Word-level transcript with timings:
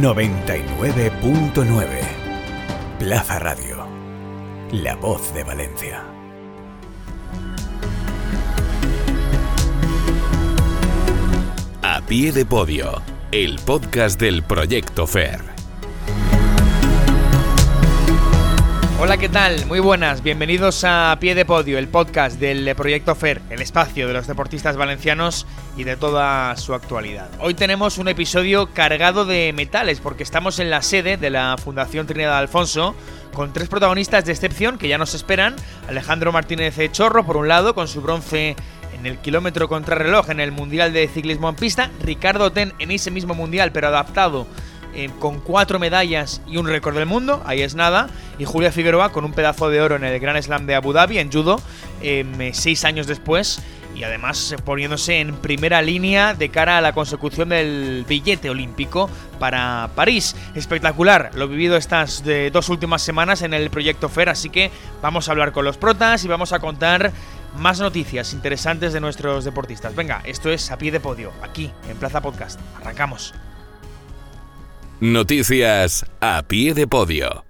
99.9 0.00 1.86
Plaza 3.00 3.40
Radio. 3.40 3.84
La 4.70 4.94
voz 4.94 5.34
de 5.34 5.42
Valencia. 5.42 6.04
A 11.82 12.00
pie 12.02 12.30
de 12.30 12.46
podio, 12.46 13.02
el 13.32 13.58
podcast 13.58 14.20
del 14.20 14.44
Proyecto 14.44 15.08
FER. 15.08 15.40
Hola, 19.00 19.16
¿qué 19.16 19.28
tal? 19.28 19.66
Muy 19.66 19.80
buenas, 19.80 20.22
bienvenidos 20.22 20.84
a 20.84 21.16
Pie 21.20 21.34
de 21.36 21.44
Podio, 21.44 21.78
el 21.78 21.86
podcast 21.88 22.38
del 22.40 22.74
Proyecto 22.74 23.14
FER, 23.14 23.42
el 23.48 23.62
espacio 23.62 24.06
de 24.06 24.12
los 24.12 24.26
deportistas 24.26 24.76
valencianos 24.76 25.46
y 25.78 25.84
de 25.84 25.96
toda 25.96 26.56
su 26.56 26.74
actualidad. 26.74 27.30
Hoy 27.38 27.54
tenemos 27.54 27.98
un 27.98 28.08
episodio 28.08 28.68
cargado 28.74 29.24
de 29.24 29.52
metales 29.54 30.00
porque 30.00 30.24
estamos 30.24 30.58
en 30.58 30.70
la 30.70 30.82
sede 30.82 31.16
de 31.16 31.30
la 31.30 31.56
Fundación 31.56 32.06
Trinidad 32.06 32.36
Alfonso 32.36 32.96
con 33.32 33.52
tres 33.52 33.68
protagonistas 33.68 34.24
de 34.24 34.32
excepción 34.32 34.76
que 34.76 34.88
ya 34.88 34.98
nos 34.98 35.14
esperan. 35.14 35.54
Alejandro 35.88 36.32
Martínez 36.32 36.74
Chorro, 36.90 37.24
por 37.24 37.36
un 37.36 37.46
lado, 37.46 37.76
con 37.76 37.86
su 37.86 38.02
bronce 38.02 38.56
en 38.98 39.06
el 39.06 39.18
kilómetro 39.18 39.68
contrarreloj 39.68 40.30
en 40.30 40.40
el 40.40 40.50
Mundial 40.50 40.92
de 40.92 41.06
Ciclismo 41.06 41.48
en 41.48 41.54
Pista. 41.54 41.92
Ricardo 42.02 42.50
Ten 42.50 42.74
en 42.80 42.90
ese 42.90 43.12
mismo 43.12 43.34
Mundial, 43.34 43.70
pero 43.70 43.86
adaptado 43.86 44.48
eh, 44.94 45.10
con 45.20 45.38
cuatro 45.38 45.78
medallas 45.78 46.40
y 46.48 46.56
un 46.56 46.66
récord 46.66 46.96
del 46.96 47.06
mundo, 47.06 47.40
ahí 47.46 47.62
es 47.62 47.76
nada. 47.76 48.08
Y 48.36 48.46
Julia 48.46 48.72
Figueroa 48.72 49.12
con 49.12 49.24
un 49.24 49.32
pedazo 49.32 49.68
de 49.68 49.80
oro 49.80 49.94
en 49.94 50.02
el 50.02 50.18
Gran 50.18 50.42
Slam 50.42 50.66
de 50.66 50.74
Abu 50.74 50.92
Dhabi, 50.92 51.18
en 51.18 51.30
judo, 51.30 51.60
em, 52.00 52.52
seis 52.52 52.84
años 52.84 53.06
después. 53.06 53.62
Y 53.94 54.04
además 54.04 54.54
poniéndose 54.64 55.18
en 55.18 55.34
primera 55.36 55.82
línea 55.82 56.34
de 56.34 56.50
cara 56.50 56.78
a 56.78 56.80
la 56.80 56.92
consecución 56.92 57.48
del 57.48 58.04
billete 58.08 58.48
olímpico 58.48 59.10
para 59.40 59.90
París. 59.94 60.36
Espectacular 60.54 61.30
lo 61.34 61.48
vivido 61.48 61.76
estas 61.76 62.22
dos 62.52 62.68
últimas 62.68 63.02
semanas 63.02 63.42
en 63.42 63.54
el 63.54 63.70
proyecto 63.70 64.08
FER, 64.08 64.28
así 64.28 64.50
que 64.50 64.70
vamos 65.02 65.28
a 65.28 65.32
hablar 65.32 65.52
con 65.52 65.64
los 65.64 65.78
protas 65.78 66.24
y 66.24 66.28
vamos 66.28 66.52
a 66.52 66.60
contar 66.60 67.12
más 67.56 67.80
noticias 67.80 68.32
interesantes 68.34 68.92
de 68.92 69.00
nuestros 69.00 69.44
deportistas. 69.44 69.94
Venga, 69.94 70.22
esto 70.24 70.50
es 70.50 70.70
a 70.70 70.78
pie 70.78 70.92
de 70.92 71.00
podio, 71.00 71.32
aquí 71.42 71.70
en 71.88 71.96
Plaza 71.96 72.20
Podcast. 72.20 72.60
Arrancamos. 72.80 73.34
Noticias 75.00 76.04
a 76.20 76.42
pie 76.42 76.74
de 76.74 76.86
podio. 76.86 77.47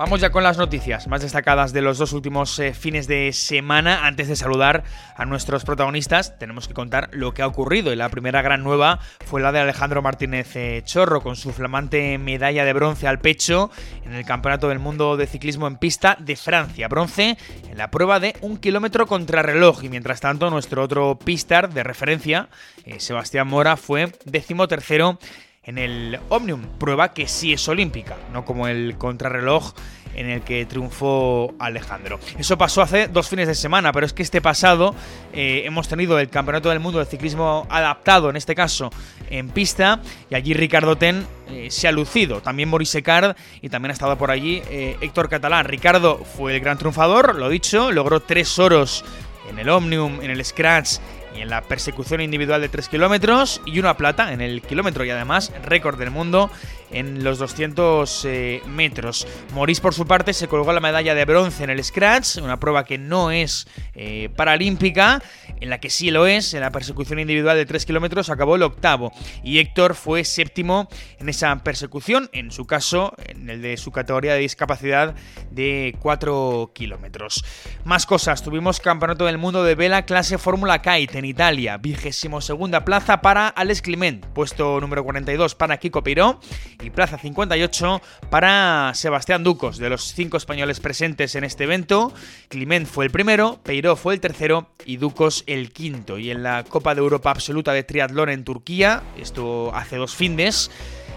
Vamos 0.00 0.22
ya 0.22 0.30
con 0.30 0.42
las 0.42 0.56
noticias 0.56 1.08
más 1.08 1.20
destacadas 1.20 1.74
de 1.74 1.82
los 1.82 1.98
dos 1.98 2.14
últimos 2.14 2.58
eh, 2.58 2.72
fines 2.72 3.06
de 3.06 3.34
semana. 3.34 4.06
Antes 4.06 4.28
de 4.28 4.34
saludar 4.34 4.82
a 5.14 5.26
nuestros 5.26 5.66
protagonistas, 5.66 6.38
tenemos 6.38 6.66
que 6.66 6.72
contar 6.72 7.10
lo 7.12 7.34
que 7.34 7.42
ha 7.42 7.46
ocurrido. 7.46 7.92
Y 7.92 7.96
la 7.96 8.08
primera 8.08 8.40
gran 8.40 8.64
nueva 8.64 9.00
fue 9.26 9.42
la 9.42 9.52
de 9.52 9.58
Alejandro 9.60 10.00
Martínez 10.00 10.56
eh, 10.56 10.80
Chorro, 10.86 11.20
con 11.20 11.36
su 11.36 11.52
flamante 11.52 12.16
medalla 12.16 12.64
de 12.64 12.72
bronce 12.72 13.08
al 13.08 13.18
pecho 13.18 13.70
en 14.02 14.14
el 14.14 14.24
Campeonato 14.24 14.70
del 14.70 14.78
Mundo 14.78 15.18
de 15.18 15.26
Ciclismo 15.26 15.66
en 15.66 15.76
Pista 15.76 16.16
de 16.18 16.34
Francia. 16.34 16.88
Bronce 16.88 17.36
en 17.68 17.76
la 17.76 17.90
prueba 17.90 18.20
de 18.20 18.34
un 18.40 18.56
kilómetro 18.56 19.06
contrarreloj. 19.06 19.84
Y 19.84 19.90
mientras 19.90 20.22
tanto, 20.22 20.48
nuestro 20.48 20.82
otro 20.82 21.18
pistar 21.18 21.74
de 21.74 21.82
referencia, 21.82 22.48
eh, 22.86 23.00
Sebastián 23.00 23.48
Mora, 23.48 23.76
fue 23.76 24.10
decimotercero 24.24 25.18
en 25.62 25.76
el 25.76 26.18
Omnium, 26.30 26.62
prueba 26.78 27.12
que 27.12 27.28
sí 27.28 27.52
es 27.52 27.68
olímpica, 27.68 28.16
no 28.32 28.44
como 28.44 28.66
el 28.66 28.96
contrarreloj 28.96 29.74
en 30.14 30.28
el 30.28 30.42
que 30.42 30.64
triunfó 30.64 31.54
Alejandro. 31.58 32.18
Eso 32.38 32.56
pasó 32.58 32.82
hace 32.82 33.08
dos 33.08 33.28
fines 33.28 33.46
de 33.46 33.54
semana, 33.54 33.92
pero 33.92 34.06
es 34.06 34.12
que 34.12 34.22
este 34.22 34.40
pasado 34.40 34.94
eh, 35.32 35.62
hemos 35.66 35.86
tenido 35.86 36.18
el 36.18 36.28
Campeonato 36.30 36.70
del 36.70 36.80
Mundo 36.80 36.98
de 36.98 37.04
Ciclismo 37.04 37.66
adaptado, 37.68 38.30
en 38.30 38.36
este 38.36 38.54
caso 38.54 38.90
en 39.28 39.50
pista, 39.50 40.00
y 40.30 40.34
allí 40.34 40.54
Ricardo 40.54 40.96
Ten 40.96 41.26
eh, 41.50 41.68
se 41.70 41.86
ha 41.86 41.92
lucido. 41.92 42.40
También 42.40 42.70
Maurice 42.70 43.02
Card 43.02 43.36
y 43.60 43.68
también 43.68 43.90
ha 43.90 43.92
estado 43.92 44.16
por 44.16 44.30
allí 44.30 44.62
eh, 44.70 44.96
Héctor 45.00 45.28
Catalán. 45.28 45.66
Ricardo 45.66 46.24
fue 46.24 46.54
el 46.54 46.60
gran 46.60 46.78
triunfador, 46.78 47.36
lo 47.36 47.48
dicho, 47.48 47.92
logró 47.92 48.20
tres 48.20 48.58
oros 48.58 49.04
en 49.48 49.58
el 49.58 49.68
Omnium, 49.68 50.20
en 50.22 50.30
el 50.30 50.44
Scratch 50.44 50.98
y 51.34 51.40
en 51.40 51.50
la 51.50 51.62
persecución 51.62 52.20
individual 52.20 52.60
de 52.60 52.68
3 52.68 52.88
kilómetros 52.88 53.60
y 53.64 53.78
una 53.78 53.96
plata 53.96 54.32
en 54.32 54.40
el 54.40 54.62
kilómetro 54.62 55.04
y 55.04 55.10
además 55.10 55.52
récord 55.64 55.98
del 55.98 56.10
mundo 56.10 56.50
en 56.90 57.24
los 57.24 57.38
200 57.38 58.24
eh, 58.24 58.62
metros. 58.66 59.26
Maurice 59.54 59.80
por 59.80 59.94
su 59.94 60.06
parte 60.06 60.32
se 60.32 60.48
colgó 60.48 60.72
la 60.72 60.80
medalla 60.80 61.14
de 61.14 61.24
bronce 61.24 61.64
en 61.64 61.70
el 61.70 61.82
Scratch, 61.82 62.38
una 62.38 62.58
prueba 62.58 62.84
que 62.84 62.98
no 62.98 63.30
es 63.30 63.66
eh, 63.94 64.28
paralímpica, 64.34 65.22
en 65.60 65.70
la 65.70 65.78
que 65.78 65.90
sí 65.90 66.10
lo 66.10 66.26
es, 66.26 66.54
en 66.54 66.60
la 66.60 66.70
persecución 66.70 67.18
individual 67.18 67.56
de 67.56 67.66
3 67.66 67.84
kilómetros 67.86 68.30
acabó 68.30 68.56
el 68.56 68.62
octavo 68.62 69.12
y 69.42 69.58
Héctor 69.58 69.94
fue 69.94 70.24
séptimo 70.24 70.88
en 71.18 71.28
esa 71.28 71.54
persecución, 71.62 72.30
en 72.32 72.50
su 72.50 72.66
caso, 72.66 73.14
en 73.26 73.48
el 73.50 73.62
de 73.62 73.76
su 73.76 73.92
categoría 73.92 74.34
de 74.34 74.40
discapacidad 74.40 75.14
de 75.50 75.96
4 76.00 76.72
kilómetros. 76.74 77.44
Más 77.84 78.06
cosas, 78.06 78.42
tuvimos 78.42 78.80
Campeonato 78.80 79.26
del 79.26 79.38
Mundo 79.38 79.64
de 79.64 79.74
Vela 79.74 80.06
clase 80.06 80.38
Fórmula 80.38 80.80
Kite 80.82 81.18
en 81.18 81.24
Italia, 81.24 81.76
vigésimo 81.76 82.40
segunda 82.40 82.84
plaza 82.84 83.20
para 83.20 83.48
Alex 83.48 83.82
Climent, 83.82 84.26
puesto 84.26 84.80
número 84.80 85.04
42 85.04 85.54
para 85.54 85.76
Kiko 85.78 86.02
Piró 86.02 86.40
y 86.82 86.90
plaza 86.90 87.18
58 87.18 88.00
para 88.30 88.92
Sebastián 88.94 89.44
Ducos. 89.44 89.78
De 89.78 89.88
los 89.88 90.12
cinco 90.14 90.36
españoles 90.36 90.80
presentes 90.80 91.34
en 91.34 91.44
este 91.44 91.64
evento, 91.64 92.12
Climent 92.48 92.86
fue 92.86 93.04
el 93.04 93.10
primero, 93.10 93.60
Peiró 93.62 93.96
fue 93.96 94.14
el 94.14 94.20
tercero 94.20 94.70
y 94.84 94.96
Ducos 94.96 95.44
el 95.46 95.72
quinto. 95.72 96.18
Y 96.18 96.30
en 96.30 96.42
la 96.42 96.64
Copa 96.64 96.94
de 96.94 97.00
Europa 97.00 97.30
Absoluta 97.30 97.72
de 97.72 97.82
Triatlón 97.82 98.28
en 98.28 98.44
Turquía, 98.44 99.02
esto 99.18 99.74
hace 99.74 99.96
dos 99.96 100.14
findes, 100.14 100.70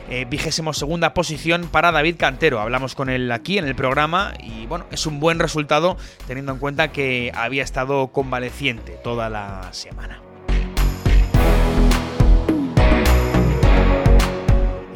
eh, 0.09 0.25
vigésimo 0.29 0.73
segunda 0.73 1.13
posición 1.13 1.68
para 1.72 1.91
David 1.91 2.16
Cantero. 2.18 2.59
Hablamos 2.59 2.96
con 2.96 3.09
él 3.09 3.31
aquí 3.31 3.57
en 3.57 3.66
el 3.66 3.75
programa 3.75 4.34
y 4.40 4.66
bueno, 4.66 4.85
es 4.91 5.06
un 5.06 5.19
buen 5.19 5.40
resultado 5.40 5.97
teniendo 6.28 6.52
en 6.52 6.59
cuenta 6.59 6.91
que 6.91 7.31
había 7.35 7.63
estado 7.63 8.07
convaleciente 8.12 8.94
toda 9.03 9.29
la 9.29 9.69
semana. 9.72 10.32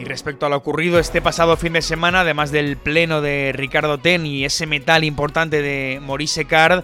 Respecto 0.08 0.46
a 0.46 0.50
lo 0.50 0.58
ocurrido 0.58 1.00
este 1.00 1.22
pasado 1.22 1.58
fin 1.58 1.74
de 1.74 1.82
semana, 1.82 2.22
además 2.22 2.52
del 2.52 2.78
pleno 2.78 3.22
de 3.22 3.52
Ricardo 3.54 3.98
Ten 3.98 4.26
y 4.26 4.46
ese 4.46 4.66
metal 4.66 5.04
importante 5.04 5.62
de 5.62 6.00
Maurice 6.02 6.46
Card, 6.46 6.84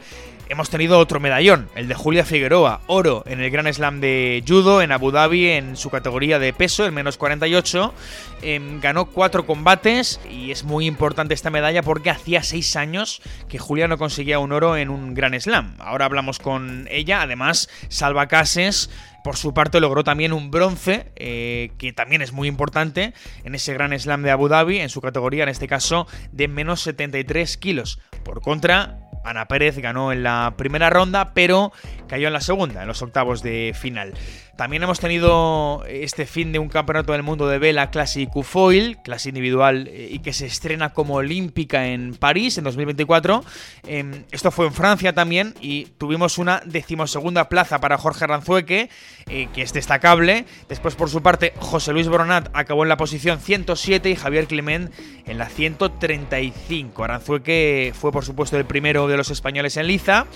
hemos 0.49 0.69
tenido 0.69 0.99
otro 0.99 1.19
medallón, 1.19 1.69
el 1.75 1.87
de 1.87 1.95
Julia 1.95 2.25
Figueroa, 2.25 2.81
oro 2.87 3.23
en 3.25 3.39
el 3.39 3.49
Gran 3.49 3.71
Slam 3.73 4.01
de 4.01 4.43
Judo 4.47 4.81
en 4.81 4.91
Abu 4.91 5.11
Dhabi 5.11 5.47
en 5.47 5.75
su 5.77 5.89
categoría 5.89 6.37
de 6.37 6.53
peso, 6.53 6.85
el 6.85 6.91
menos 6.91 7.17
48. 7.17 7.93
Em, 8.41 8.81
ganó 8.81 9.05
cuatro 9.05 9.45
combates 9.45 10.19
y 10.29 10.51
es 10.51 10.63
muy 10.63 10.85
importante 10.85 11.33
esta 11.33 11.49
medalla 11.49 11.81
porque 11.81 12.09
hacía 12.09 12.43
seis 12.43 12.75
años 12.75 13.21
que 13.47 13.57
Julia 13.57 13.87
no 13.87 13.97
conseguía 13.97 14.39
un 14.39 14.51
oro 14.51 14.75
en 14.77 14.89
un 14.89 15.13
Gran 15.13 15.39
Slam. 15.39 15.75
Ahora 15.79 16.05
hablamos 16.05 16.39
con 16.39 16.87
ella, 16.91 17.21
además 17.21 17.69
Salva 17.87 18.27
Cases 18.27 18.89
por 19.23 19.37
su 19.37 19.53
parte 19.53 19.79
logró 19.79 20.03
también 20.03 20.33
un 20.33 20.51
bronce, 20.51 21.11
eh, 21.15 21.71
que 21.77 21.93
también 21.93 22.21
es 22.21 22.33
muy 22.33 22.47
importante, 22.47 23.13
en 23.43 23.55
ese 23.55 23.73
Gran 23.73 23.97
Slam 23.97 24.21
de 24.23 24.31
Abu 24.31 24.49
Dhabi, 24.49 24.79
en 24.79 24.89
su 24.89 25.01
categoría, 25.01 25.43
en 25.43 25.49
este 25.49 25.67
caso, 25.67 26.07
de 26.31 26.47
menos 26.47 26.81
73 26.81 27.57
kilos. 27.57 27.99
Por 28.23 28.41
contra, 28.41 28.99
Ana 29.23 29.47
Pérez 29.47 29.77
ganó 29.77 30.11
en 30.11 30.23
la 30.23 30.55
primera 30.57 30.89
ronda, 30.89 31.33
pero 31.33 31.71
cayó 32.07 32.27
en 32.27 32.33
la 32.33 32.41
segunda, 32.41 32.81
en 32.81 32.87
los 32.87 33.01
octavos 33.01 33.41
de 33.41 33.73
final. 33.79 34.13
También 34.57 34.83
hemos 34.83 34.99
tenido 34.99 35.83
este 35.87 36.27
fin 36.27 36.51
de 36.51 36.59
un 36.59 36.69
campeonato 36.69 37.11
del 37.13 37.23
mundo 37.23 37.47
de 37.47 37.57
vela 37.57 37.89
clase 37.89 38.27
Foil, 38.43 38.99
clase 39.03 39.29
individual 39.29 39.87
eh, 39.91 40.09
y 40.11 40.19
que 40.19 40.31
se 40.31 40.45
estrena 40.45 40.93
como 40.93 41.15
olímpica 41.15 41.87
en 41.87 42.13
París 42.13 42.59
en 42.59 42.63
2024. 42.63 43.43
Em, 43.87 44.25
esto 44.31 44.51
fue 44.51 44.67
en 44.67 44.73
Francia 44.73 45.13
también 45.13 45.55
y 45.59 45.85
tuvimos 45.97 46.37
una 46.37 46.61
decimosegunda 46.65 47.49
plaza 47.49 47.79
para 47.79 47.97
Jorge 47.97 48.27
Ranzueque, 48.27 48.89
eh, 49.27 49.47
que 49.55 49.63
es 49.63 49.73
destacable. 49.73 50.45
Después, 50.69 50.93
por 50.93 51.09
su 51.09 51.23
parte, 51.23 51.53
José 51.57 51.91
Luis 51.91 52.07
Boronat 52.07 52.49
acabó 52.53 52.83
en 52.83 52.89
la 52.89 52.97
posición 52.97 53.39
107 53.39 54.11
y 54.11 54.15
Javier 54.15 54.45
Clement 54.45 54.93
en 55.25 55.39
la 55.39 55.49
135. 55.49 57.03
Aranzueque 57.03 57.91
fue, 57.95 58.11
por 58.11 58.23
supuesto, 58.23 58.57
el 58.57 58.65
primero 58.65 59.07
de 59.07 59.17
los 59.17 59.31
españoles 59.31 59.77
en 59.77 59.87
liza. 59.87 60.27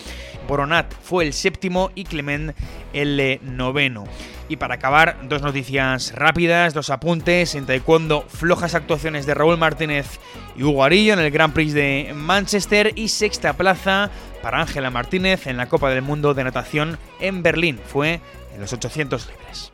Boronat 0.48 0.92
fue 1.04 1.26
el 1.26 1.34
séptimo 1.34 1.92
y 1.94 2.06
Clement 2.06 2.56
el 2.94 3.20
eh, 3.20 3.40
noveno. 3.44 4.07
Y 4.50 4.58
para 4.58 4.76
acabar, 4.76 5.18
dos 5.24 5.42
noticias 5.42 6.14
rápidas, 6.16 6.74
dos 6.74 6.90
apuntes. 6.90 7.56
En 7.56 7.66
taekwondo, 7.66 8.26
flojas 8.28 8.76
actuaciones 8.76 9.26
de 9.26 9.34
Raúl 9.34 9.58
Martínez 9.58 10.20
y 10.56 10.64
Hugo 10.64 10.84
Arillo 10.84 11.14
en 11.14 11.20
el 11.20 11.32
Grand 11.32 11.54
Prix 11.54 11.74
de 11.74 12.14
Manchester 12.16 12.94
y 12.96 13.10
sexta 13.10 13.54
plaza 13.54 14.10
para 14.42 14.62
Ángela 14.62 14.90
Martínez 14.90 15.48
en 15.48 15.58
la 15.58 15.68
Copa 15.68 15.90
del 15.90 16.02
Mundo 16.02 16.34
de 16.34 16.44
Natación 16.44 16.98
en 17.20 17.44
Berlín. 17.44 17.80
Fue 17.86 18.22
en 18.54 18.62
los 18.62 18.72
800 18.74 19.28
libres. 19.28 19.72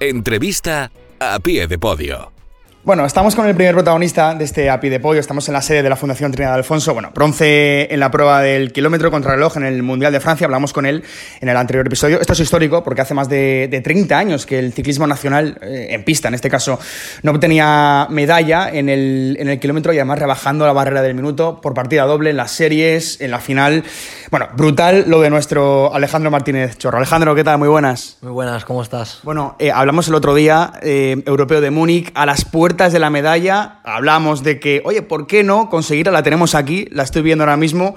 Entrevista 0.00 0.92
a 1.18 1.38
pie 1.40 1.66
de 1.66 1.78
podio. 1.78 2.37
Bueno, 2.84 3.04
estamos 3.04 3.34
con 3.34 3.46
el 3.46 3.56
primer 3.56 3.74
protagonista 3.74 4.34
de 4.34 4.44
este 4.44 4.70
API 4.70 4.88
de 4.88 5.00
Pollo. 5.00 5.18
Estamos 5.18 5.46
en 5.48 5.52
la 5.52 5.60
sede 5.60 5.82
de 5.82 5.90
la 5.90 5.96
Fundación 5.96 6.30
Trinidad 6.30 6.54
Alfonso. 6.54 6.94
Bueno, 6.94 7.10
bronce 7.12 7.92
en 7.92 7.98
la 8.00 8.10
prueba 8.10 8.40
del 8.40 8.72
kilómetro 8.72 9.10
contra 9.10 9.34
reloj 9.34 9.56
en 9.56 9.64
el 9.64 9.82
Mundial 9.82 10.12
de 10.12 10.20
Francia. 10.20 10.44
Hablamos 10.46 10.72
con 10.72 10.86
él 10.86 11.02
en 11.40 11.48
el 11.48 11.56
anterior 11.56 11.84
episodio. 11.86 12.20
Esto 12.20 12.32
es 12.32 12.40
histórico 12.40 12.84
porque 12.84 13.02
hace 13.02 13.14
más 13.14 13.28
de, 13.28 13.80
30 13.84 14.16
años 14.16 14.46
que 14.46 14.60
el 14.60 14.72
ciclismo 14.72 15.08
nacional, 15.08 15.58
eh, 15.60 15.88
en 15.90 16.04
pista 16.04 16.28
en 16.28 16.34
este 16.34 16.48
caso, 16.48 16.78
no 17.22 17.32
obtenía 17.32 18.06
medalla 18.10 18.70
en 18.70 18.88
el, 18.88 19.36
en 19.38 19.48
el 19.48 19.58
kilómetro 19.58 19.92
y 19.92 19.96
además 19.96 20.20
rebajando 20.20 20.64
la 20.64 20.72
barrera 20.72 21.02
del 21.02 21.14
minuto 21.14 21.60
por 21.60 21.74
partida 21.74 22.04
doble 22.04 22.30
en 22.30 22.36
las 22.38 22.52
series, 22.52 23.20
en 23.20 23.32
la 23.32 23.40
final. 23.40 23.84
Bueno, 24.30 24.48
brutal 24.56 25.04
lo 25.08 25.20
de 25.20 25.30
nuestro 25.30 25.92
Alejandro 25.92 26.30
Martínez 26.30 26.78
Chorro. 26.78 26.98
Alejandro, 26.98 27.34
¿qué 27.34 27.44
tal? 27.44 27.58
Muy 27.58 27.68
buenas. 27.68 28.16
Muy 28.22 28.32
buenas, 28.32 28.64
¿cómo 28.64 28.82
estás? 28.82 29.18
Bueno, 29.24 29.56
eh, 29.58 29.72
hablamos 29.72 30.08
el 30.08 30.14
otro 30.14 30.34
día, 30.34 30.72
eh, 30.80 31.22
europeo 31.26 31.60
de 31.60 31.70
Múnich, 31.70 32.10
a 32.14 32.24
las 32.24 32.46
puertas 32.46 32.77
de 32.86 33.00
la 33.00 33.10
medalla, 33.10 33.80
hablamos 33.82 34.44
de 34.44 34.60
que, 34.60 34.80
oye, 34.84 35.02
¿por 35.02 35.26
qué 35.26 35.42
no 35.42 35.68
conseguirla? 35.68 36.12
La 36.12 36.22
tenemos 36.22 36.54
aquí, 36.54 36.86
la 36.92 37.02
estoy 37.02 37.22
viendo 37.22 37.42
ahora 37.42 37.56
mismo. 37.56 37.96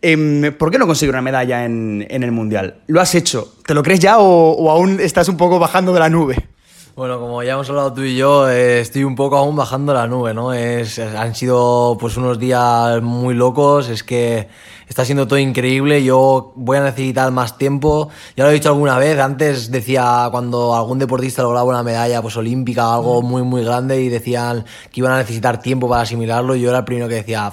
Em, 0.00 0.52
¿Por 0.54 0.70
qué 0.70 0.78
no 0.78 0.86
conseguir 0.86 1.10
una 1.14 1.20
medalla 1.20 1.64
en, 1.66 2.06
el 2.08 2.32
Mundial? 2.32 2.82
¿Lo 2.86 3.00
has 3.00 3.14
hecho? 3.14 3.54
¿Te 3.66 3.74
lo 3.74 3.82
crees 3.82 4.00
ya 4.00 4.18
o, 4.18 4.70
aún 4.70 4.98
estás 5.00 5.28
un 5.28 5.36
poco 5.36 5.58
bajando 5.58 5.92
de 5.92 6.00
la 6.00 6.08
nube? 6.08 6.48
Bueno, 6.94 7.18
como 7.18 7.42
ya 7.42 7.54
hemos 7.54 7.70
hablado 7.70 7.94
tú 7.94 8.02
y 8.02 8.16
yo, 8.16 8.50
eh, 8.50 8.80
estoy 8.80 9.04
un 9.04 9.14
poco 9.14 9.38
aún 9.38 9.56
bajando 9.56 9.94
la 9.94 10.06
nube, 10.06 10.34
¿no? 10.34 10.52
Es, 10.52 10.98
han 10.98 11.34
sido 11.34 11.96
pues 11.98 12.18
unos 12.18 12.38
días 12.38 13.00
muy 13.00 13.34
locos, 13.34 13.88
es 13.88 14.04
que 14.04 14.46
está 14.86 15.02
siendo 15.06 15.26
todo 15.26 15.38
increíble, 15.38 16.04
yo 16.04 16.52
voy 16.54 16.76
a 16.76 16.82
necesitar 16.82 17.30
más 17.30 17.56
tiempo, 17.56 18.10
ya 18.36 18.44
lo 18.44 18.50
he 18.50 18.52
dicho 18.52 18.68
alguna 18.68 18.98
vez, 18.98 19.18
antes 19.18 19.70
decía 19.70 20.28
cuando 20.30 20.74
algún 20.74 20.98
deportista 20.98 21.42
lograba 21.42 21.64
una 21.64 21.82
medalla 21.82 22.20
pues 22.20 22.36
olímpica, 22.36 22.92
algo 22.92 23.22
mm. 23.22 23.24
muy 23.24 23.42
muy 23.42 23.64
grande 23.64 24.02
y 24.02 24.10
decían 24.10 24.66
que 24.92 25.00
iban 25.00 25.12
a 25.12 25.16
necesitar 25.16 25.62
tiempo 25.62 25.88
para 25.88 26.02
asimilarlo, 26.02 26.56
yo 26.56 26.68
era 26.68 26.80
el 26.80 26.84
primero 26.84 27.08
que 27.08 27.14
decía, 27.14 27.50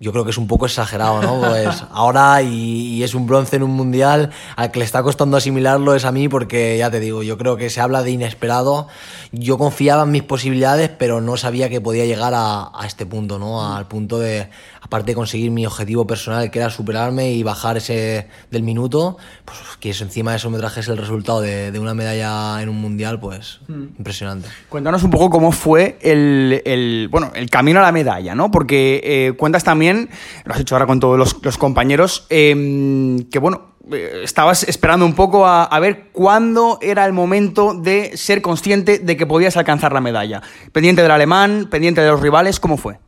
yo 0.00 0.12
creo 0.12 0.24
que 0.24 0.30
es 0.30 0.38
un 0.38 0.46
poco 0.46 0.64
exagerado, 0.64 1.20
¿no? 1.20 1.40
Pues 1.40 1.84
ahora 1.92 2.40
y, 2.40 3.02
es 3.02 3.14
un 3.14 3.26
bronce 3.26 3.56
en 3.56 3.62
un 3.62 3.72
mundial, 3.72 4.30
al 4.56 4.70
que 4.70 4.78
le 4.78 4.86
está 4.86 5.02
costando 5.02 5.36
asimilarlo 5.36 5.94
es 5.94 6.06
a 6.06 6.12
mí 6.12 6.26
porque 6.26 6.78
ya 6.78 6.90
te 6.90 7.00
digo, 7.00 7.22
yo 7.22 7.36
creo 7.36 7.58
que 7.58 7.68
se 7.68 7.82
habla 7.82 8.02
de 8.02 8.10
inesperado. 8.10 8.88
Yo 9.30 9.58
confiaba 9.58 10.04
en 10.04 10.10
mis 10.10 10.22
posibilidades, 10.22 10.88
pero 10.88 11.20
no 11.20 11.36
sabía 11.36 11.68
que 11.68 11.82
podía 11.82 12.06
llegar 12.06 12.32
a, 12.34 12.70
a 12.74 12.86
este 12.86 13.04
punto, 13.04 13.38
¿no? 13.38 13.74
Al 13.74 13.86
punto 13.86 14.18
de, 14.18 14.48
aparte 14.80 15.12
de 15.12 15.14
conseguir 15.14 15.50
mi 15.50 15.66
objetivo 15.66 16.06
personal, 16.06 16.50
que 16.50 16.58
era 16.58 16.70
superarme 16.70 17.32
y 17.32 17.42
bajar 17.42 17.76
ese 17.76 18.28
del 18.50 18.62
minuto, 18.62 19.16
pues 19.44 19.58
que 19.78 19.90
encima 19.90 20.32
de 20.32 20.38
eso 20.38 20.50
me 20.50 20.58
trajese 20.58 20.90
el 20.92 20.98
resultado 20.98 21.40
de, 21.40 21.70
de 21.70 21.78
una 21.78 21.94
medalla 21.94 22.62
en 22.62 22.68
un 22.68 22.80
mundial, 22.80 23.20
pues 23.20 23.60
mm. 23.68 23.98
impresionante. 23.98 24.48
Cuéntanos 24.68 25.02
un 25.02 25.10
poco 25.10 25.30
cómo 25.30 25.52
fue 25.52 25.98
el, 26.00 26.62
el, 26.64 27.08
bueno, 27.10 27.32
el 27.34 27.50
camino 27.50 27.80
a 27.80 27.82
la 27.82 27.92
medalla, 27.92 28.34
¿no? 28.34 28.50
Porque 28.50 29.00
eh, 29.02 29.32
cuentas 29.36 29.64
también, 29.64 30.10
lo 30.44 30.54
has 30.54 30.60
hecho 30.60 30.74
ahora 30.74 30.86
con 30.86 31.00
todos 31.00 31.18
los, 31.18 31.36
los 31.42 31.58
compañeros, 31.58 32.26
eh, 32.30 33.24
que 33.30 33.38
bueno, 33.38 33.70
eh, 33.92 34.20
estabas 34.22 34.62
esperando 34.64 35.06
un 35.06 35.14
poco 35.14 35.46
a, 35.46 35.64
a, 35.64 35.80
ver 35.80 36.08
cuándo 36.12 36.78
era 36.82 37.06
el 37.06 37.12
momento 37.12 37.74
de 37.74 38.16
ser 38.16 38.42
consciente 38.42 38.98
de 38.98 39.16
que 39.16 39.26
podías 39.26 39.56
alcanzar 39.56 39.92
la 39.92 40.00
medalla. 40.00 40.42
Pendiente 40.72 41.02
del 41.02 41.10
alemán, 41.10 41.68
pendiente 41.70 42.00
de 42.00 42.08
los 42.08 42.20
rivales, 42.20 42.60
¿cómo 42.60 42.76
fue? 42.76 42.98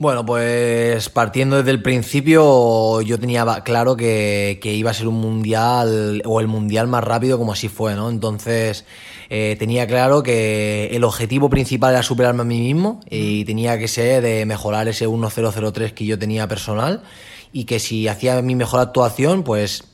Bueno, 0.00 0.24
pues 0.24 1.10
partiendo 1.10 1.58
desde 1.58 1.72
el 1.72 1.82
principio 1.82 3.02
yo 3.02 3.20
tenía 3.20 3.44
claro 3.64 3.98
que, 3.98 4.58
iba 4.62 4.90
a 4.90 4.94
ser 4.94 5.08
un 5.08 5.20
mundial 5.20 6.22
o 6.24 6.40
el 6.40 6.46
mundial 6.46 6.88
más 6.88 7.04
rápido 7.04 7.36
como 7.36 7.52
así 7.52 7.68
fue, 7.68 7.94
¿no? 7.94 8.08
Entonces 8.08 8.86
eh, 9.28 9.56
tenía 9.58 9.86
claro 9.86 10.22
que 10.22 10.88
el 10.92 11.04
objetivo 11.04 11.50
principal 11.50 11.92
era 11.92 12.02
superarme 12.02 12.40
a 12.40 12.44
mí 12.46 12.60
mismo 12.60 13.00
y 13.10 13.44
tenía 13.44 13.78
que 13.78 13.88
ser 13.88 14.22
de 14.22 14.46
mejorar 14.46 14.88
ese 14.88 15.06
1003 15.06 15.92
que 15.92 16.06
yo 16.06 16.18
tenía 16.18 16.48
personal 16.48 17.02
y 17.52 17.64
que 17.64 17.78
si 17.78 18.08
hacía 18.08 18.40
mi 18.40 18.54
mejor 18.54 18.80
actuación, 18.80 19.42
pues 19.42 19.84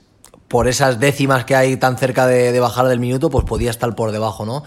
por 0.46 0.68
esas 0.68 1.00
décimas 1.00 1.44
que 1.46 1.56
hay 1.56 1.78
tan 1.78 1.98
cerca 1.98 2.28
de, 2.28 2.52
de 2.52 2.60
bajar 2.60 2.86
del 2.86 3.00
minuto, 3.00 3.28
pues 3.28 3.44
podía 3.44 3.70
estar 3.70 3.92
por 3.96 4.12
debajo, 4.12 4.46
¿no? 4.46 4.62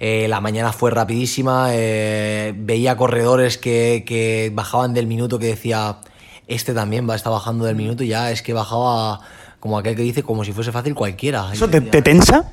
Eh, 0.00 0.26
la 0.28 0.40
mañana 0.40 0.72
fue 0.72 0.90
rapidísima, 0.90 1.68
eh, 1.72 2.54
veía 2.56 2.96
corredores 2.96 3.58
que, 3.58 4.50
bajaban 4.54 4.94
del 4.94 5.06
minuto 5.06 5.38
que 5.38 5.46
decía, 5.46 5.98
este 6.46 6.74
también 6.74 7.08
va 7.08 7.14
a 7.14 7.16
estar 7.16 7.32
bajando 7.32 7.64
del 7.64 7.76
minuto 7.76 8.04
y 8.04 8.08
ya 8.08 8.30
es 8.30 8.42
que 8.42 8.52
bajaba 8.52 9.20
como 9.60 9.78
aquel 9.78 9.96
que 9.96 10.02
dice 10.02 10.22
como 10.22 10.44
si 10.44 10.52
fuese 10.52 10.72
fácil 10.72 10.94
cualquiera. 10.94 11.50
¿Eso 11.52 11.68
te, 11.68 11.80
te 11.80 12.02
tensa? 12.02 12.52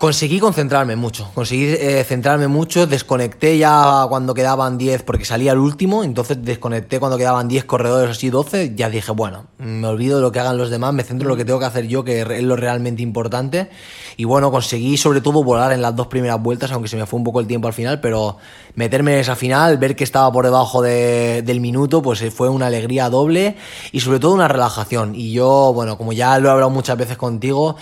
Conseguí 0.00 0.40
concentrarme 0.40 0.96
mucho, 0.96 1.30
conseguí 1.34 1.74
eh, 1.74 2.02
centrarme 2.04 2.48
mucho, 2.48 2.86
desconecté 2.86 3.58
ya 3.58 4.06
cuando 4.08 4.32
quedaban 4.32 4.78
10 4.78 5.02
porque 5.02 5.26
salía 5.26 5.52
el 5.52 5.58
último, 5.58 6.04
entonces 6.04 6.38
desconecté 6.42 6.98
cuando 6.98 7.18
quedaban 7.18 7.48
10 7.48 7.66
corredores 7.66 8.16
así 8.16 8.30
12, 8.30 8.72
ya 8.74 8.88
dije, 8.88 9.12
bueno, 9.12 9.48
me 9.58 9.86
olvido 9.86 10.16
de 10.16 10.22
lo 10.22 10.32
que 10.32 10.40
hagan 10.40 10.56
los 10.56 10.70
demás, 10.70 10.94
me 10.94 11.02
centro 11.02 11.26
en 11.26 11.28
lo 11.28 11.36
que 11.36 11.44
tengo 11.44 11.58
que 11.58 11.66
hacer 11.66 11.86
yo, 11.86 12.02
que 12.02 12.22
es 12.22 12.42
lo 12.42 12.56
realmente 12.56 13.02
importante. 13.02 13.68
Y 14.16 14.24
bueno, 14.24 14.50
conseguí 14.50 14.96
sobre 14.96 15.20
todo 15.20 15.44
volar 15.44 15.70
en 15.72 15.82
las 15.82 15.94
dos 15.94 16.06
primeras 16.06 16.42
vueltas, 16.42 16.72
aunque 16.72 16.88
se 16.88 16.96
me 16.96 17.04
fue 17.04 17.18
un 17.18 17.24
poco 17.24 17.40
el 17.40 17.46
tiempo 17.46 17.68
al 17.68 17.74
final, 17.74 18.00
pero 18.00 18.38
meterme 18.76 19.12
en 19.12 19.18
esa 19.18 19.36
final, 19.36 19.76
ver 19.76 19.96
que 19.96 20.04
estaba 20.04 20.32
por 20.32 20.46
debajo 20.46 20.80
del 20.80 21.60
minuto, 21.60 22.00
pues 22.00 22.24
fue 22.32 22.48
una 22.48 22.68
alegría 22.68 23.10
doble 23.10 23.56
y 23.92 24.00
sobre 24.00 24.18
todo 24.18 24.32
una 24.32 24.48
relajación. 24.48 25.14
Y 25.14 25.32
yo, 25.32 25.72
bueno, 25.74 25.98
como 25.98 26.14
ya 26.14 26.38
lo 26.38 26.48
he 26.48 26.52
hablado 26.52 26.70
muchas 26.70 26.96
veces 26.96 27.18
contigo, 27.18 27.76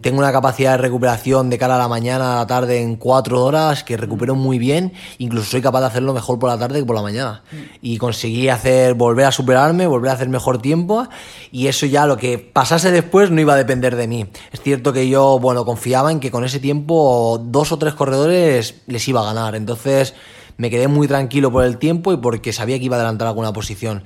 tengo 0.00 0.18
una 0.18 0.32
capacidad 0.32 0.72
de 0.72 0.78
recuperación 0.78 1.48
de 1.48 1.56
cara 1.56 1.76
a 1.76 1.78
la 1.78 1.86
mañana, 1.86 2.34
a 2.34 2.36
la 2.38 2.46
tarde 2.48 2.82
en 2.82 2.96
cuatro 2.96 3.44
horas 3.44 3.84
que 3.84 3.96
recupero 3.96 4.34
muy 4.34 4.58
bien, 4.58 4.92
incluso 5.18 5.52
soy 5.52 5.62
capaz 5.62 5.80
de 5.80 5.86
hacerlo 5.86 6.12
mejor 6.12 6.40
por 6.40 6.50
la 6.50 6.58
tarde 6.58 6.80
que 6.80 6.84
por 6.84 6.96
la 6.96 7.02
mañana. 7.02 7.42
Mm. 7.52 7.56
Y 7.80 7.98
conseguí 7.98 8.48
hacer, 8.48 8.94
volver 8.94 9.26
a 9.26 9.32
superarme, 9.32 9.86
volver 9.86 10.10
a 10.10 10.14
hacer 10.14 10.28
mejor 10.28 10.60
tiempo 10.60 11.06
y 11.52 11.68
eso 11.68 11.86
ya 11.86 12.06
lo 12.06 12.16
que 12.16 12.38
pasase 12.38 12.90
después 12.90 13.30
no 13.30 13.40
iba 13.40 13.54
a 13.54 13.56
depender 13.56 13.94
de 13.94 14.08
mí. 14.08 14.26
Es 14.50 14.60
cierto 14.60 14.92
que 14.92 15.08
yo, 15.08 15.38
bueno, 15.38 15.64
confiaba 15.64 16.10
en 16.10 16.18
que 16.18 16.32
con 16.32 16.44
ese 16.44 16.58
tiempo 16.58 17.40
dos 17.44 17.70
o 17.70 17.78
tres 17.78 17.94
corredores 17.94 18.82
les 18.86 19.06
iba 19.06 19.20
a 19.20 19.24
ganar, 19.24 19.54
entonces 19.54 20.14
me 20.56 20.70
quedé 20.70 20.88
muy 20.88 21.06
tranquilo 21.06 21.52
por 21.52 21.64
el 21.64 21.78
tiempo 21.78 22.12
y 22.12 22.16
porque 22.16 22.52
sabía 22.52 22.78
que 22.78 22.84
iba 22.84 22.96
a 22.96 22.98
adelantar 22.98 23.28
alguna 23.28 23.52
posición 23.52 24.02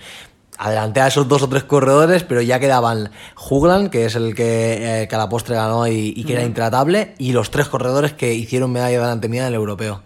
adelanté 0.59 1.01
a 1.01 1.09
esos 1.09 1.29
dos 1.29 1.43
o 1.43 1.49
tres 1.49 1.65
corredores, 1.65 2.23
pero 2.23 2.43
ya 2.43 2.59
quedaban 2.61 3.11
Jugland, 3.35 3.91
que 3.91 4.07
es 4.07 4.15
el 4.15 4.35
que, 4.35 5.03
eh, 5.03 5.09
a 5.11 5.19
la 5.19 5.29
postre 5.29 5.57
ganó 5.57 5.87
y, 5.87 6.25
que 6.25 6.33
era 6.33 6.45
intratable, 6.45 7.15
y 7.19 7.33
los 7.33 7.51
tres 7.51 7.69
corredores 7.69 8.13
que 8.13 8.35
hicieron 8.35 8.73
medalla 8.73 9.01
delante 9.01 9.29
mía 9.29 9.43
en 9.43 9.49
el 9.49 9.55
europeo. 9.55 10.03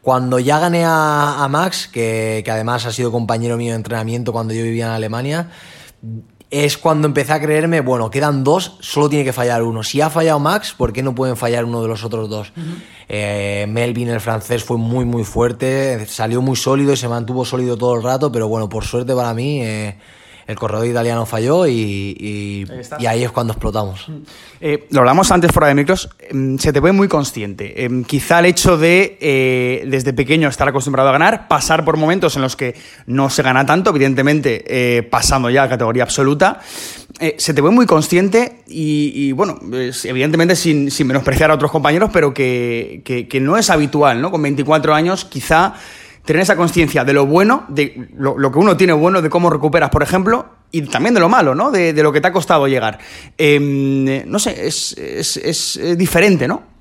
Cuando 0.00 0.38
ya 0.38 0.58
gané 0.58 0.84
a, 0.84 1.46
Max, 1.48 1.88
que, 1.88 2.42
que, 2.44 2.50
además 2.50 2.86
ha 2.86 2.92
sido 2.92 3.12
compañero 3.12 3.56
mío 3.56 3.70
de 3.70 3.76
entrenamiento 3.76 4.32
cuando 4.32 4.52
yo 4.52 4.62
vivía 4.64 4.86
en 4.86 4.92
Alemania, 4.92 5.48
es 6.52 6.76
cuando 6.76 7.08
empecé 7.08 7.32
a 7.32 7.40
creerme, 7.40 7.80
bueno, 7.80 8.10
quedan 8.10 8.44
dos, 8.44 8.76
solo 8.80 9.08
tiene 9.08 9.24
que 9.24 9.32
fallar 9.32 9.62
uno. 9.62 9.82
Si 9.82 10.02
ha 10.02 10.10
fallado 10.10 10.38
Max, 10.38 10.74
¿por 10.76 10.92
qué 10.92 11.02
no 11.02 11.14
pueden 11.14 11.34
fallar 11.34 11.64
uno 11.64 11.80
de 11.80 11.88
los 11.88 12.04
otros 12.04 12.28
dos? 12.28 12.52
Eh, 13.08 13.64
Melvin, 13.70 14.10
el 14.10 14.20
francés, 14.20 14.62
fue 14.62 14.76
muy, 14.76 15.06
muy 15.06 15.24
fuerte, 15.24 16.04
salió 16.06 16.42
muy 16.42 16.56
sólido 16.56 16.92
y 16.92 16.98
se 16.98 17.08
mantuvo 17.08 17.46
sólido 17.46 17.78
todo 17.78 17.94
el 17.94 18.02
rato, 18.02 18.30
pero 18.30 18.48
bueno, 18.48 18.68
por 18.68 18.84
suerte 18.84 19.14
para 19.14 19.32
mí... 19.32 19.62
Eh, 19.62 19.96
el 20.52 20.58
corredor 20.58 20.86
italiano 20.86 21.26
falló 21.26 21.66
y, 21.66 22.66
ahí, 23.06 23.24
es 23.24 23.30
cuando 23.32 23.52
explotamos. 23.52 24.08
Mm. 24.08 24.12
Eh, 24.60 24.86
lo 24.90 25.00
hablamos 25.00 25.30
antes 25.32 25.50
fuera 25.50 25.68
de 25.68 25.74
micros, 25.74 26.08
em, 26.20 26.58
se 26.58 26.72
te 26.72 26.80
ve 26.80 26.92
muy 26.92 27.08
consciente. 27.08 27.84
Em, 27.84 28.04
quizá 28.04 28.38
el 28.38 28.46
hecho 28.46 28.76
de 28.76 29.18
eh, 29.20 29.84
desde 29.86 30.12
pequeño 30.12 30.48
estar 30.48 30.68
acostumbrado 30.68 31.08
a 31.08 31.12
ganar, 31.12 31.48
pasar 31.48 31.84
por 31.84 31.96
momentos 31.96 32.36
en 32.36 32.42
los 32.42 32.54
que 32.54 32.76
no 33.06 33.28
se 33.30 33.42
gana 33.42 33.66
tanto, 33.66 33.90
evidentemente 33.90 34.62
eh, 34.66 35.02
pasando 35.02 35.50
ya 35.50 35.64
a 35.64 35.68
categoría 35.68 36.04
absoluta, 36.04 36.60
se 37.36 37.54
te 37.54 37.60
ve 37.60 37.70
muy 37.70 37.86
consciente 37.86 38.62
y, 38.66 39.30
bueno, 39.32 39.60
evidentemente 39.62 40.56
sin, 40.56 40.90
menospreciar 41.06 41.52
a 41.52 41.54
otros 41.54 41.70
compañeros, 41.70 42.10
pero 42.12 42.34
que, 42.34 43.02
que 43.04 43.40
no 43.40 43.56
es 43.56 43.70
habitual, 43.70 44.20
¿no? 44.20 44.32
Con 44.32 44.42
24 44.42 44.92
años 44.92 45.24
quizá 45.26 45.74
tener 46.24 46.42
esa 46.42 46.56
conciencia 46.56 47.04
de 47.04 47.12
lo 47.12 47.26
bueno, 47.26 47.64
de 47.68 48.08
lo, 48.16 48.52
que 48.52 48.58
uno 48.58 48.76
tiene 48.76 48.92
bueno, 48.92 49.22
de 49.22 49.30
cómo 49.30 49.50
recuperas, 49.50 49.90
por 49.90 50.02
ejemplo, 50.02 50.46
y 50.70 50.82
también 50.82 51.14
de 51.14 51.20
lo 51.20 51.28
malo, 51.28 51.54
¿no? 51.54 51.70
De, 51.70 51.92
lo 52.02 52.12
que 52.12 52.20
te 52.20 52.28
ha 52.28 52.32
costado 52.32 52.66
llegar. 52.66 52.98
Em, 53.36 54.28
no 54.30 54.38
sé, 54.38 54.66
es, 54.66 54.96
es, 54.96 55.36
es 55.36 55.98
diferente, 55.98 56.48
¿no? 56.48 56.71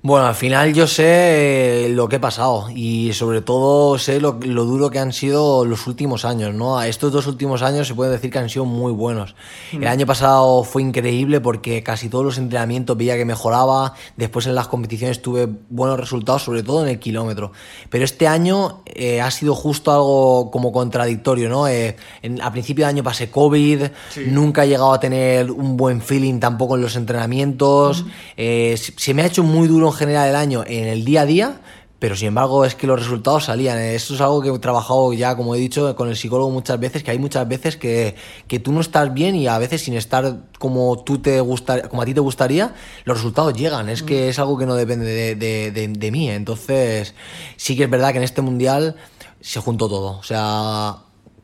Bueno, 0.00 0.28
al 0.28 0.36
final 0.36 0.72
yo 0.74 0.86
sé 0.86 1.88
lo 1.90 2.08
que 2.08 2.16
he 2.16 2.20
pasado 2.20 2.68
y 2.72 3.12
sobre 3.14 3.40
todo 3.40 3.98
sé 3.98 4.20
lo, 4.20 4.34
duro 4.34 4.90
que 4.90 5.00
han 5.00 5.12
sido 5.12 5.64
los 5.64 5.88
últimos 5.88 6.24
años, 6.24 6.54
¿no? 6.54 6.80
Estos 6.80 7.12
dos 7.12 7.26
últimos 7.26 7.62
años 7.62 7.88
se 7.88 7.96
puede 7.96 8.12
decir 8.12 8.30
que 8.30 8.38
han 8.38 8.48
sido 8.48 8.64
muy 8.64 8.92
buenos. 8.92 9.34
El 9.72 9.80
mm. 9.80 9.86
año 9.88 10.06
pasado 10.06 10.62
fue 10.62 10.82
increíble 10.82 11.40
porque 11.40 11.82
casi 11.82 12.08
todos 12.08 12.24
los 12.24 12.38
entrenamientos 12.38 12.96
veía 12.96 13.16
que 13.16 13.24
mejoraba, 13.24 13.94
después 14.16 14.46
en 14.46 14.54
las 14.54 14.68
competiciones 14.68 15.20
tuve 15.20 15.48
buenos 15.68 15.98
resultados, 15.98 16.44
sobre 16.44 16.62
todo 16.62 16.84
en 16.84 16.90
el 16.90 17.00
kilómetro. 17.00 17.50
Pero 17.90 18.04
este 18.04 18.28
año 18.28 18.84
eh, 18.86 19.20
ha 19.20 19.32
sido 19.32 19.56
justo 19.56 19.90
algo 19.90 20.52
como 20.52 20.70
contradictorio, 20.70 21.48
¿no? 21.48 21.66
Eh, 21.66 21.96
a 22.40 22.52
principio 22.52 22.84
de 22.84 22.90
año 22.90 23.02
pasé 23.02 23.30
COVID, 23.30 23.82
nunca 24.28 24.64
he 24.64 24.68
llegado 24.68 24.92
a 24.92 25.00
tener 25.00 25.50
un 25.50 25.76
buen 25.76 26.00
feeling 26.00 26.38
tampoco 26.38 26.76
en 26.76 26.82
los 26.82 26.94
entrenamientos, 26.94 28.04
eh, 28.36 28.76
se 28.76 29.12
me 29.12 29.22
ha 29.22 29.26
hecho 29.26 29.42
muy 29.42 29.66
duro 29.66 29.87
en 29.90 29.98
general 29.98 30.28
el 30.28 30.36
año 30.36 30.64
en 30.66 30.86
el 30.88 31.04
día 31.04 31.22
a 31.22 31.26
día, 31.26 31.60
pero 31.98 32.14
sin 32.14 32.28
embargo 32.28 32.64
es 32.64 32.74
que 32.74 32.86
los 32.86 32.98
resultados 32.98 33.46
salían. 33.46 33.78
Esto 33.78 34.14
es 34.14 34.20
algo 34.20 34.40
que 34.40 34.50
he 34.50 34.58
trabajado 34.58 35.12
ya, 35.12 35.36
como 35.36 35.54
he 35.54 35.58
dicho, 35.58 35.96
con 35.96 36.08
el 36.08 36.16
psicólogo 36.16 36.50
muchas 36.50 36.78
veces, 36.78 37.02
que 37.02 37.10
hay 37.10 37.18
muchas 37.18 37.48
veces 37.48 37.76
que, 37.76 38.14
que 38.46 38.60
tú 38.60 38.72
no 38.72 38.80
estás 38.80 39.12
bien 39.12 39.34
y 39.34 39.48
a 39.48 39.58
veces 39.58 39.82
sin 39.82 39.94
estar 39.94 40.44
como 40.58 41.02
tú 41.02 41.18
te 41.18 41.40
gusta, 41.40 41.88
como 41.88 42.02
a 42.02 42.04
ti 42.04 42.14
te 42.14 42.20
gustaría, 42.20 42.74
los 43.04 43.16
resultados 43.16 43.54
llegan. 43.54 43.88
Es 43.88 44.02
que 44.04 44.28
es 44.28 44.38
algo 44.38 44.56
que 44.56 44.66
no 44.66 44.74
depende 44.74 45.06
de, 45.06 45.34
de, 45.34 45.72
de, 45.72 45.88
de 45.88 46.10
mí. 46.12 46.30
Entonces, 46.30 47.14
sí 47.56 47.76
que 47.76 47.84
es 47.84 47.90
verdad 47.90 48.12
que 48.12 48.18
en 48.18 48.24
este 48.24 48.42
mundial 48.42 48.94
se 49.40 49.60
juntó 49.60 49.88
todo. 49.88 50.18
O 50.18 50.22
sea, 50.22 50.98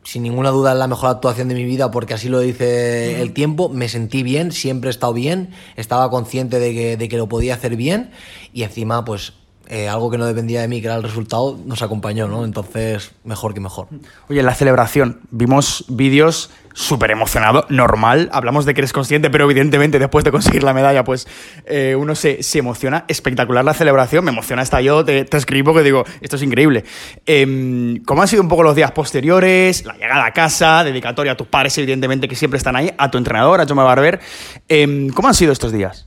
sin 0.05 0.21
ninguna 0.23 0.51
duda 0.51 0.71
es 0.71 0.77
la 0.77 0.87
mejor 0.87 1.09
actuación 1.09 1.49
de 1.49 1.55
mi 1.55 1.65
vida 1.65 1.91
porque 1.91 2.13
así 2.13 2.29
lo 2.29 2.39
dice 2.39 3.21
el 3.21 3.33
tiempo. 3.33 3.69
Me 3.69 3.89
sentí 3.89 4.23
bien, 4.23 4.51
siempre 4.51 4.89
he 4.89 4.91
estado 4.91 5.13
bien, 5.13 5.49
estaba 5.75 6.09
consciente 6.09 6.59
de 6.59 6.73
que, 6.73 6.97
de 6.97 7.09
que 7.09 7.17
lo 7.17 7.27
podía 7.27 7.55
hacer 7.55 7.75
bien 7.75 8.11
y 8.53 8.63
encima 8.63 9.03
pues 9.03 9.33
eh, 9.67 9.87
algo 9.87 10.11
que 10.11 10.17
no 10.17 10.25
dependía 10.25 10.61
de 10.61 10.67
mí, 10.67 10.81
que 10.81 10.87
era 10.87 10.95
el 10.95 11.03
resultado, 11.03 11.57
nos 11.65 11.81
acompañó, 11.81 12.27
¿no? 12.27 12.45
Entonces, 12.45 13.11
mejor 13.23 13.53
que 13.53 13.59
mejor. 13.59 13.87
Oye, 14.29 14.39
en 14.39 14.45
la 14.45 14.55
celebración 14.55 15.21
vimos 15.31 15.85
vídeos 15.87 16.51
súper 16.73 17.09
emocionado, 17.09 17.65
normal, 17.69 18.29
hablamos 18.33 18.65
de 18.65 18.73
que 18.73 18.81
eres 18.81 18.91
consciente, 18.91 19.29
pero 19.29 19.45
evidentemente 19.45 19.97
después 19.97 20.25
de 20.25 20.31
conseguir 20.31 20.61
la 20.61 20.73
medalla, 20.73 21.05
pues 21.05 21.25
eh, 21.65 21.95
uno 21.97 22.15
se, 22.15 22.43
se, 22.43 22.59
emociona. 22.59 23.05
Espectacular 23.07 23.63
la 23.63 23.73
celebración, 23.73 24.25
me 24.25 24.31
emociona 24.31 24.61
hasta 24.61 24.81
yo, 24.81 25.03
te, 25.05 25.23
te 25.23 25.37
escribo 25.37 25.73
que 25.73 25.83
digo, 25.83 26.03
esto 26.21 26.35
es 26.35 26.43
increíble. 26.43 26.83
Eh, 27.25 28.01
¿Cómo 28.05 28.21
han 28.21 28.27
sido 28.27 28.43
un 28.43 28.49
poco 28.49 28.61
los 28.61 28.75
días 28.75 28.91
posteriores? 28.91 29.85
La 29.85 29.95
llegada 29.95 30.25
a 30.25 30.33
casa, 30.33 30.83
dedicatoria 30.83 31.31
a 31.31 31.37
tus 31.37 31.47
padres, 31.47 31.77
evidentemente, 31.77 32.27
que 32.27 32.35
siempre 32.35 32.57
están 32.57 32.75
ahí, 32.75 32.91
a 32.97 33.09
tu 33.09 33.17
entrenador, 33.17 33.61
a 33.61 33.65
Jaume 33.65 33.83
Barber. 33.83 34.19
Eh, 34.67 35.07
¿Cómo 35.13 35.29
han 35.29 35.33
sido 35.33 35.53
estos 35.53 35.71
días? 35.71 36.05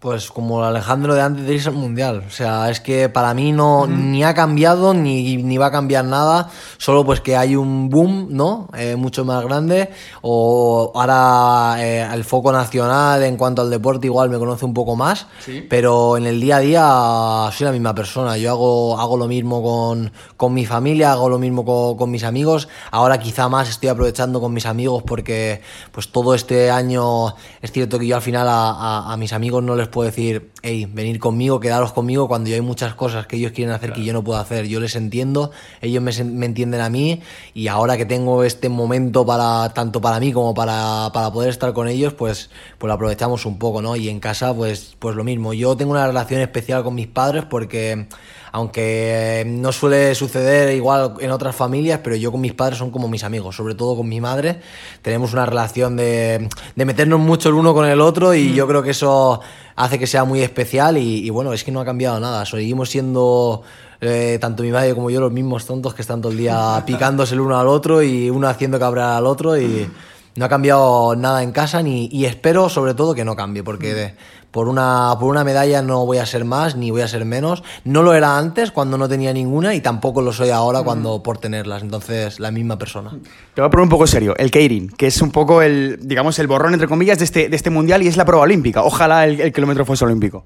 Pues 0.00 0.30
como 0.30 0.62
Alejandro 0.62 1.12
de 1.12 1.22
antes 1.22 1.44
de 1.44 1.54
irse 1.54 1.70
al 1.70 1.74
Mundial. 1.74 2.22
O 2.24 2.30
sea, 2.30 2.70
es 2.70 2.78
que 2.80 3.08
para 3.08 3.34
mí 3.34 3.50
no 3.50 3.80
uh 3.80 3.86
-huh. 3.86 3.88
ni 3.88 4.22
ha 4.22 4.32
cambiado 4.32 4.94
ni, 4.94 5.38
ni, 5.38 5.58
va 5.58 5.66
a 5.66 5.70
cambiar 5.72 6.04
nada. 6.04 6.50
Solo 6.76 7.04
pues 7.04 7.20
que 7.20 7.36
hay 7.36 7.56
un 7.56 7.88
boom, 7.88 8.28
¿no? 8.30 8.68
Eh, 8.78 8.94
mucho 8.94 9.24
más 9.24 9.42
grande. 9.42 9.90
O 10.22 10.92
ahora 10.94 11.82
eh, 11.84 12.08
el 12.14 12.22
foco 12.22 12.52
nacional 12.52 13.24
en 13.24 13.36
cuanto 13.36 13.62
al 13.62 13.70
deporte 13.70 14.06
igual 14.06 14.30
me 14.30 14.38
conoce 14.38 14.64
un 14.64 14.72
poco 14.72 14.94
más. 14.94 15.26
¿Sí? 15.44 15.66
Pero 15.68 16.16
en 16.16 16.26
el 16.26 16.40
día 16.40 16.58
a 16.58 16.60
día 16.60 17.50
soy 17.52 17.64
la 17.64 17.72
misma 17.72 17.92
persona. 17.92 18.38
Yo 18.38 18.50
hago, 18.52 19.00
hago 19.00 19.16
lo 19.16 19.26
mismo 19.26 19.64
con, 19.64 20.12
con 20.36 20.54
mi 20.54 20.64
familia, 20.64 21.10
hago 21.10 21.28
lo 21.28 21.40
mismo 21.40 21.64
con, 21.64 21.96
con 21.96 22.08
mis 22.08 22.22
amigos. 22.22 22.68
Ahora 22.92 23.18
quizá 23.18 23.48
más 23.48 23.68
estoy 23.68 23.88
aprovechando 23.88 24.40
con 24.40 24.52
mis 24.52 24.66
amigos 24.66 25.02
porque 25.04 25.60
pues 25.90 26.12
todo 26.12 26.36
este 26.36 26.70
año 26.70 27.34
es 27.60 27.72
cierto 27.72 27.98
que 27.98 28.06
yo 28.06 28.14
al 28.14 28.22
final 28.22 28.46
a, 28.48 28.70
a, 28.70 29.12
a 29.12 29.16
mis 29.16 29.32
amigos 29.32 29.60
no 29.64 29.74
les 29.74 29.87
puedo 29.90 30.10
decir, 30.10 30.50
hey, 30.62 30.88
venir 30.92 31.18
conmigo, 31.18 31.60
quedaros 31.60 31.92
conmigo 31.92 32.28
cuando 32.28 32.50
hay 32.50 32.60
muchas 32.60 32.94
cosas 32.94 33.26
que 33.26 33.36
ellos 33.36 33.52
quieren 33.52 33.72
hacer 33.72 33.90
claro. 33.90 34.00
que 34.00 34.06
yo 34.06 34.12
no 34.12 34.24
puedo 34.24 34.38
hacer. 34.38 34.66
Yo 34.66 34.80
les 34.80 34.96
entiendo, 34.96 35.50
ellos 35.80 36.02
me, 36.02 36.12
me, 36.24 36.46
entienden 36.46 36.80
a 36.80 36.90
mí 36.90 37.20
y 37.54 37.68
ahora 37.68 37.96
que 37.96 38.06
tengo 38.06 38.44
este 38.44 38.68
momento 38.68 39.24
para 39.24 39.72
tanto 39.74 40.00
para 40.00 40.20
mí 40.20 40.32
como 40.32 40.54
para, 40.54 41.10
para 41.12 41.32
poder 41.32 41.50
estar 41.50 41.72
con 41.72 41.88
ellos, 41.88 42.12
pues, 42.14 42.50
pues 42.78 42.88
lo 42.88 42.94
aprovechamos 42.94 43.46
un 43.46 43.58
poco, 43.58 43.82
¿no? 43.82 43.96
Y 43.96 44.08
en 44.08 44.20
casa, 44.20 44.54
pues, 44.54 44.96
pues 44.98 45.14
lo 45.16 45.24
mismo. 45.24 45.52
Yo 45.52 45.76
tengo 45.76 45.92
una 45.92 46.06
relación 46.06 46.40
especial 46.40 46.82
con 46.82 46.94
mis 46.94 47.06
padres 47.06 47.44
porque 47.44 48.06
aunque 48.52 49.44
no 49.46 49.72
suele 49.72 50.14
suceder 50.14 50.74
igual 50.74 51.14
en 51.20 51.30
otras 51.30 51.54
familias, 51.54 52.00
pero 52.02 52.16
yo 52.16 52.32
con 52.32 52.40
mis 52.40 52.54
padres 52.54 52.78
son 52.78 52.90
como 52.90 53.08
mis 53.08 53.24
amigos, 53.24 53.56
sobre 53.56 53.74
todo 53.74 53.96
con 53.96 54.08
mi 54.08 54.20
madre. 54.20 54.60
Tenemos 55.02 55.32
una 55.32 55.46
relación 55.46 55.96
de, 55.96 56.48
de 56.74 56.84
meternos 56.84 57.20
mucho 57.20 57.48
el 57.50 57.56
uno 57.56 57.74
con 57.74 57.86
el 57.86 58.00
otro 58.00 58.34
y 58.34 58.48
mm. 58.48 58.54
yo 58.54 58.66
creo 58.66 58.82
que 58.82 58.90
eso 58.90 59.40
hace 59.78 59.98
que 59.98 60.08
sea 60.08 60.24
muy 60.24 60.42
especial 60.48 60.98
y, 60.98 61.26
y, 61.26 61.30
bueno, 61.30 61.52
es 61.52 61.64
que 61.64 61.70
no 61.70 61.80
ha 61.80 61.84
cambiado 61.84 62.18
nada. 62.20 62.44
Seguimos 62.44 62.90
siendo 62.90 63.62
eh, 64.00 64.38
tanto 64.40 64.62
mi 64.62 64.70
madre 64.70 64.94
como 64.94 65.10
yo 65.10 65.20
los 65.20 65.32
mismos 65.32 65.66
tontos 65.66 65.94
que 65.94 66.02
están 66.02 66.20
todo 66.20 66.32
el 66.32 66.38
día 66.38 66.82
picándose 66.86 67.34
el 67.34 67.40
uno 67.40 67.58
al 67.58 67.66
otro 67.66 68.02
y 68.02 68.30
uno 68.30 68.48
haciendo 68.48 68.78
cabrar 68.78 69.16
al 69.16 69.26
otro 69.26 69.56
y 69.58 69.88
no 70.36 70.44
ha 70.44 70.48
cambiado 70.48 71.16
nada 71.16 71.42
en 71.42 71.50
casa 71.50 71.82
ni, 71.82 72.08
y 72.12 72.24
espero 72.24 72.68
sobre 72.68 72.94
todo 72.94 73.14
que 73.14 73.24
no 73.24 73.34
cambie 73.36 73.62
porque... 73.62 73.94
De, 73.94 74.14
por 74.50 74.68
una, 74.68 75.14
por 75.18 75.28
una 75.28 75.44
medalla 75.44 75.82
no 75.82 76.06
voy 76.06 76.18
a 76.18 76.26
ser 76.26 76.44
más 76.44 76.76
ni 76.76 76.90
voy 76.90 77.02
a 77.02 77.08
ser 77.08 77.24
menos. 77.24 77.62
No 77.84 78.02
lo 78.02 78.14
era 78.14 78.38
antes 78.38 78.70
cuando 78.70 78.96
no 78.96 79.08
tenía 79.08 79.32
ninguna 79.32 79.74
y 79.74 79.80
tampoco 79.80 80.22
lo 80.22 80.32
soy 80.32 80.50
ahora 80.50 80.82
cuando 80.82 81.22
por 81.22 81.38
tenerlas. 81.38 81.82
Entonces, 81.82 82.40
la 82.40 82.50
misma 82.50 82.78
persona. 82.78 83.10
Te 83.54 83.60
voy 83.60 83.68
a 83.68 83.70
poner 83.70 83.84
un 83.84 83.90
poco 83.90 84.06
serio. 84.06 84.34
El 84.36 84.50
Keirin, 84.50 84.88
que 84.88 85.06
es 85.06 85.20
un 85.20 85.30
poco 85.30 85.62
el, 85.62 85.98
digamos, 86.02 86.38
el 86.38 86.46
borrón, 86.46 86.72
entre 86.72 86.88
comillas, 86.88 87.18
de 87.18 87.24
este, 87.24 87.48
de 87.48 87.56
este 87.56 87.70
mundial 87.70 88.02
y 88.02 88.08
es 88.08 88.16
la 88.16 88.24
prueba 88.24 88.44
olímpica. 88.44 88.82
Ojalá 88.82 89.24
el, 89.24 89.40
el 89.40 89.52
kilómetro 89.52 89.84
fuese 89.84 90.04
olímpico. 90.04 90.44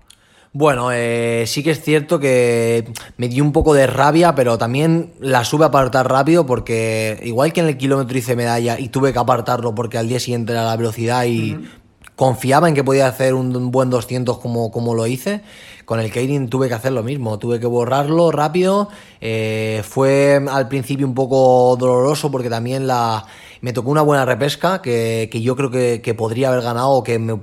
Bueno, 0.55 0.91
eh, 0.93 1.45
sí 1.47 1.63
que 1.63 1.71
es 1.71 1.81
cierto 1.81 2.21
que 2.21 2.93
me 3.17 3.29
dio 3.29 3.43
un 3.43 3.53
poco 3.53 3.73
de 3.73 3.87
rabia, 3.87 4.35
pero 4.35 4.59
también 4.59 5.15
la 5.19 5.45
supe 5.45 5.65
a 5.65 5.69
apartar 5.69 6.11
rápido 6.11 6.45
porque 6.45 7.19
igual 7.23 7.55
que 7.55 7.61
en 7.61 7.69
el 7.69 7.79
kilómetro 7.79 8.19
hice 8.19 8.37
medalla 8.37 8.79
y 8.79 8.89
tuve 8.89 9.15
que 9.15 9.19
apartarlo 9.19 9.75
porque 9.75 9.97
al 9.97 10.09
día 10.09 10.21
siguiente 10.21 10.53
era 10.53 10.65
la 10.65 10.77
velocidad 10.77 11.25
y 11.25 11.55
uh 11.55 11.57
-huh 11.57 11.82
confiaba 12.17 12.69
en 12.69 12.75
que 12.75 12.85
podía 12.85 13.07
hacer 13.07 13.35
un 13.35 13.71
buen 13.71 13.91
200 13.91 14.39
como, 14.39 14.71
como 14.71 14.95
lo 14.95 15.07
hice. 15.07 15.43
Con 15.85 15.99
el 16.01 16.13
Keirin 16.13 16.49
tuve 16.49 16.69
que 16.69 16.75
hacer 16.75 16.93
lo 16.93 17.03
mismo, 17.03 17.39
tuve 17.39 17.59
que 17.59 17.67
borrarlo 17.67 18.31
rápido. 18.31 18.89
Eh, 19.21 19.83
fue 19.85 20.41
al 20.51 20.69
principio 20.69 21.07
un 21.07 21.15
poco 21.15 21.77
doloroso 21.79 22.31
porque 22.31 22.49
también 22.49 22.87
la, 22.87 23.25
me 23.61 23.73
tocó 23.73 23.91
una 23.91 24.03
buena 24.03 24.25
repesca 24.25 24.81
que, 24.81 25.29
que 25.31 25.43
yo 25.43 25.57
creo 25.57 25.71
que, 25.71 26.01
que, 26.03 26.15
podría 26.15 26.49
haber 26.49 26.63
ganado 26.63 26.91
o 26.91 27.03
que 27.03 27.19
me, 27.19 27.37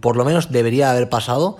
por 0.00 0.16
lo 0.16 0.24
menos 0.24 0.50
debería 0.50 0.90
haber 0.90 1.08
pasado 1.08 1.58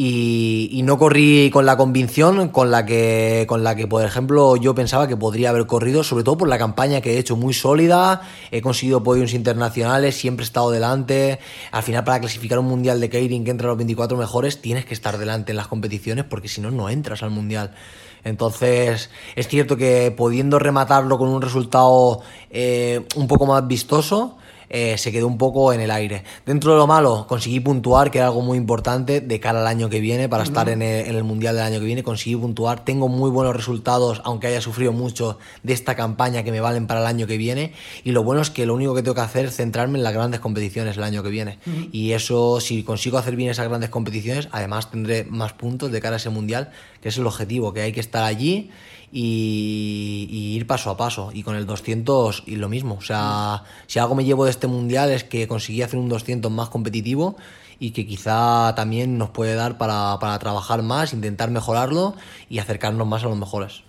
y, 0.00 0.80
no 0.84 0.96
corrí 0.96 1.50
con 1.52 1.66
la 1.66 1.76
convicción 1.76 2.50
con 2.50 2.70
la 2.70 2.86
que 2.86 3.46
con 3.48 3.64
la 3.64 3.74
que 3.74 3.88
por 3.88 4.04
ejemplo 4.04 4.54
yo 4.54 4.72
pensaba 4.72 5.08
que 5.08 5.16
podría 5.16 5.50
haber 5.50 5.66
corrido 5.66 6.04
sobre 6.04 6.22
todo 6.22 6.38
por 6.38 6.48
la 6.48 6.56
campaña 6.56 7.00
que 7.00 7.14
he 7.14 7.18
hecho 7.18 7.34
muy 7.34 7.52
sólida. 7.52 8.22
He 8.52 8.62
conseguido 8.62 9.02
podiums 9.02 9.34
internacionales 9.34 10.16
siempre 10.16 10.44
he 10.44 10.46
estado 10.46 10.70
delante. 10.70 11.40
Al 11.72 11.82
final 11.82 12.04
para 12.04 12.20
clasificar 12.20 12.60
un 12.60 12.66
mundial 12.66 13.00
de 13.00 13.10
Keirin 13.10 13.44
que 13.44 13.50
entra 13.50 13.66
a 13.66 13.70
los 13.70 13.76
24 13.76 14.16
mejores 14.16 14.62
tienes 14.62 14.84
que 14.84 14.94
estar 14.94 15.18
delante 15.18 15.50
en 15.50 15.56
las 15.56 15.66
competiciones 15.66 16.24
porque 16.24 16.46
si 16.46 16.60
no 16.60 16.70
no 16.70 16.88
entras 16.88 17.24
al 17.24 17.30
mundial. 17.30 17.74
Entonces 18.22 19.10
es 19.34 19.48
cierto 19.48 19.76
que 19.76 20.14
pudiendo 20.16 20.60
rematarlo 20.60 21.18
con 21.18 21.28
un 21.28 21.42
resultado 21.42 22.20
eh, 22.50 23.04
un 23.16 23.26
poco 23.26 23.46
más 23.46 23.66
vistoso 23.66 24.36
eh, 24.70 24.98
se 24.98 25.12
quedó 25.12 25.26
un 25.26 25.38
poco 25.38 25.72
en 25.72 25.80
el 25.80 25.90
aire. 25.90 26.24
Dentro 26.44 26.72
de 26.72 26.78
lo 26.78 26.86
malo, 26.86 27.26
conseguí 27.28 27.60
puntuar, 27.60 28.10
que 28.10 28.18
era 28.18 28.28
algo 28.28 28.42
muy 28.42 28.58
importante 28.58 29.20
de 29.20 29.40
cara 29.40 29.60
al 29.60 29.66
año 29.66 29.88
que 29.88 30.00
viene, 30.00 30.28
para 30.28 30.42
estar 30.42 30.68
en 30.68 30.82
el, 30.82 31.06
en 31.06 31.16
el, 31.16 31.24
Mundial 31.24 31.56
del 31.56 31.64
año 31.64 31.80
que 31.80 31.86
viene, 31.86 32.02
conseguí 32.02 32.36
puntuar. 32.36 32.84
Tengo 32.84 33.08
muy 33.08 33.30
buenos 33.30 33.54
resultados, 33.54 34.20
aunque 34.24 34.46
haya 34.46 34.60
sufrido 34.60 34.92
mucho 34.92 35.38
de 35.62 35.72
esta 35.72 35.94
campaña 35.94 36.42
que 36.42 36.52
me 36.52 36.60
valen 36.60 36.86
para 36.86 37.00
el 37.00 37.06
año 37.06 37.26
que 37.26 37.36
viene. 37.36 37.72
Y 38.04 38.12
lo 38.12 38.22
bueno 38.22 38.40
es 38.42 38.50
que 38.50 38.66
lo 38.66 38.74
único 38.74 38.94
que 38.94 39.02
tengo 39.02 39.14
que 39.14 39.20
hacer 39.20 39.46
es 39.46 39.56
centrarme 39.56 39.98
en 39.98 40.04
las 40.04 40.14
grandes 40.14 40.40
competiciones 40.40 40.96
el 40.96 41.02
año 41.02 41.22
que 41.22 41.28
viene. 41.28 41.58
Uh 41.66 41.70
-huh. 41.70 41.88
Y 41.92 42.12
eso, 42.12 42.60
si 42.60 42.82
consigo 42.82 43.18
hacer 43.18 43.36
bien 43.36 43.50
esas 43.50 43.68
grandes 43.68 43.90
competiciones, 43.90 44.48
además 44.52 44.90
tendré 44.90 45.24
más 45.24 45.52
puntos 45.52 45.92
de 45.92 46.00
cara 46.00 46.16
a 46.16 46.18
ese 46.18 46.30
Mundial, 46.30 46.70
que 47.00 47.08
es 47.08 47.18
el 47.18 47.26
objetivo, 47.26 47.72
que 47.72 47.80
hay 47.80 47.92
que 47.92 48.00
estar 48.00 48.24
allí 48.24 48.70
y, 49.12 50.54
ir 50.56 50.66
paso 50.66 50.90
a 50.90 50.96
paso. 50.96 51.30
Y 51.32 51.42
con 51.42 51.56
el 51.56 51.66
200 51.66 52.44
y 52.46 52.56
lo 52.56 52.68
mismo. 52.68 52.96
O 52.98 53.02
sea, 53.02 53.62
si 53.86 53.98
algo 53.98 54.14
me 54.14 54.24
llevo 54.24 54.44
de 54.44 54.50
este 54.50 54.66
mundial 54.66 55.10
es 55.10 55.24
que 55.24 55.48
conseguí 55.48 55.82
hacer 55.82 55.98
un 55.98 56.08
200 56.08 56.50
más 56.50 56.68
competitivo 56.68 57.36
y 57.80 57.92
que 57.92 58.06
quizá 58.06 58.74
también 58.74 59.18
nos 59.18 59.30
puede 59.30 59.54
dar 59.54 59.78
para, 59.78 60.18
para, 60.18 60.36
trabajar 60.40 60.82
más, 60.82 61.12
intentar 61.12 61.50
mejorarlo 61.52 62.14
y 62.48 62.58
acercarnos 62.58 63.06
más 63.06 63.22
a 63.22 63.28
los 63.28 63.38
mejores. 63.38 63.84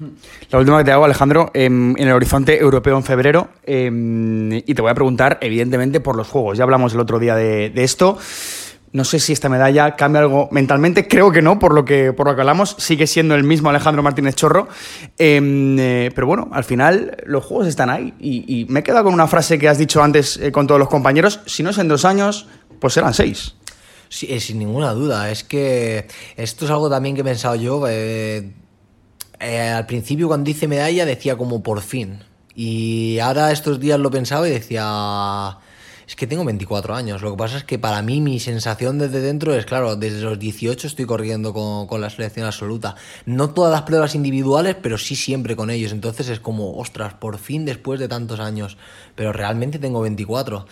La 0.51 0.59
última 0.59 0.77
que 0.77 0.83
te 0.83 0.91
hago, 0.91 1.05
Alejandro, 1.05 1.49
en, 1.55 1.95
en 1.97 2.07
el 2.07 2.13
horizonte 2.13 2.59
europeo 2.59 2.97
en 2.97 3.03
febrero, 3.03 3.49
eh, 3.63 3.89
y 4.65 4.73
te 4.75 4.81
voy 4.81 4.91
a 4.91 4.93
preguntar, 4.93 5.39
evidentemente, 5.41 6.01
por 6.01 6.15
los 6.15 6.27
Juegos. 6.27 6.59
Ya 6.59 6.65
hablamos 6.65 6.93
el 6.93 6.99
otro 6.99 7.17
día 7.17 7.35
de 7.35 7.71
esto. 7.75 8.19
No 8.91 9.03
sé 9.03 9.19
si 9.19 9.33
esta 9.33 9.49
medalla 9.49 9.95
cambia 9.95 10.21
algo 10.21 10.49
mentalmente, 10.51 11.07
creo 11.07 11.31
que 11.31 11.41
no, 11.41 11.59
por 11.59 11.73
lo 11.73 11.85
que, 11.85 12.11
por 12.11 12.27
lo 12.27 12.35
que 12.35 12.41
hablamos, 12.41 12.75
sigue 12.79 13.05
siendo 13.05 13.35
el 13.35 13.43
mismo 13.43 13.69
Alejandro 13.69 14.01
Martínez 14.01 14.35
Chorro. 14.35 14.67
Eh, 15.17 15.75
eh, 15.79 16.11
pero 16.15 16.27
bueno, 16.27 16.49
al 16.51 16.63
final 16.63 17.17
los 17.25 17.45
juegos 17.45 17.67
están 17.67 17.89
ahí 17.89 18.13
y, 18.19 18.65
me 18.69 18.79
he 18.79 18.83
quedado 18.83 19.05
con 19.05 19.13
una 19.13 19.27
frase 19.27 19.59
que 19.59 19.69
has 19.69 19.77
dicho 19.77 20.01
antes 20.01 20.37
eh, 20.37 20.51
con 20.51 20.65
todos 20.65 20.79
los 20.79 20.89
compañeros, 20.89 21.41
si 21.45 21.61
no 21.61 21.69
es 21.69 21.77
en 21.77 21.87
dos 21.87 22.05
años, 22.05 22.47
pues 22.79 22.93
serán 22.93 23.13
seis. 23.13 23.55
Sí, 24.09 24.27
eh, 24.29 24.39
sin 24.39 24.57
ninguna 24.57 24.93
duda, 24.93 25.29
es 25.29 25.43
que 25.43 26.07
esto 26.35 26.65
es 26.65 26.71
algo 26.71 26.89
también 26.89 27.15
que 27.15 27.21
he 27.21 27.23
pensado 27.23 27.55
yo. 27.55 27.85
Al 27.85 29.85
principio 29.85 30.27
cuando 30.27 30.49
hice 30.49 30.67
medalla 30.67 31.05
decía 31.05 31.37
como 31.37 31.61
por 31.61 31.81
fin. 31.81 32.23
Y 32.55 33.19
ahora 33.19 33.51
estos 33.51 33.79
días 33.79 33.99
lo 33.99 34.09
pensaba 34.09 34.47
y 34.47 34.51
decía 34.51 35.59
es 36.09 36.15
que 36.15 36.25
tengo 36.25 36.43
24 36.43 36.95
años. 36.95 37.21
Lo 37.21 37.29
que 37.29 37.37
pasa 37.37 37.57
es 37.57 37.63
que 37.63 37.77
para 37.77 38.01
mí 38.01 38.19
mi 38.19 38.39
sensación 38.39 38.97
desde 38.97 39.21
dentro 39.21 39.53
es, 39.53 39.67
claro, 39.67 39.95
desde 39.95 40.21
los 40.21 40.39
18 40.39 40.87
estoy 40.87 41.05
corriendo 41.05 41.53
con, 41.53 41.85
con, 41.85 42.01
la 42.01 42.09
selección 42.09 42.47
absoluta. 42.47 42.95
No 43.27 43.51
todas 43.51 43.71
las 43.71 43.83
pruebas 43.83 44.15
individuales, 44.15 44.75
pero 44.81 44.97
sí 44.97 45.15
siempre 45.15 45.55
con 45.55 45.69
ellos. 45.69 45.91
Entonces 45.91 46.27
es 46.29 46.39
como, 46.39 46.77
ostras, 46.77 47.13
por 47.13 47.37
fin 47.37 47.63
después 47.63 47.99
de 47.99 48.07
tantos 48.07 48.39
años. 48.39 48.75
Pero 49.13 49.33
realmente 49.33 49.77
tengo 49.77 50.01
24. 50.01 50.65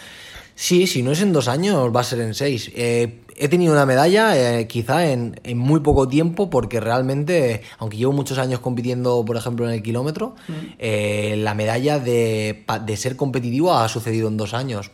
Sí, 0.55 0.87
si 0.87 1.03
no 1.03 1.11
es 1.11 1.21
en 1.21 1.33
dos 1.33 1.47
años, 1.47 1.95
va 1.95 1.99
a 1.99 2.03
ser 2.03 2.19
en 2.19 2.33
seis. 2.33 2.71
Eh, 2.73 3.19
he 3.35 3.47
tenido 3.47 3.73
una 3.73 3.85
medalla 3.85 4.57
eh, 4.57 4.65
quizá 4.65 5.05
en, 5.05 5.39
en, 5.43 5.59
muy 5.59 5.81
poco 5.81 6.07
tiempo 6.07 6.49
porque 6.49 6.79
realmente, 6.79 7.61
aunque 7.77 7.97
llevo 7.97 8.11
muchos 8.11 8.39
años 8.39 8.59
compitiendo, 8.59 9.23
por 9.23 9.37
ejemplo, 9.37 9.67
en 9.67 9.75
el 9.75 9.83
kilómetro, 9.83 10.33
eh, 10.79 11.35
la 11.37 11.53
medalla 11.53 11.99
de, 11.99 12.65
de, 12.83 12.97
ser 12.97 13.15
competitivo 13.15 13.71
ha 13.71 13.87
sucedido 13.87 14.29
en 14.29 14.37
dos 14.37 14.55
años. 14.55 14.89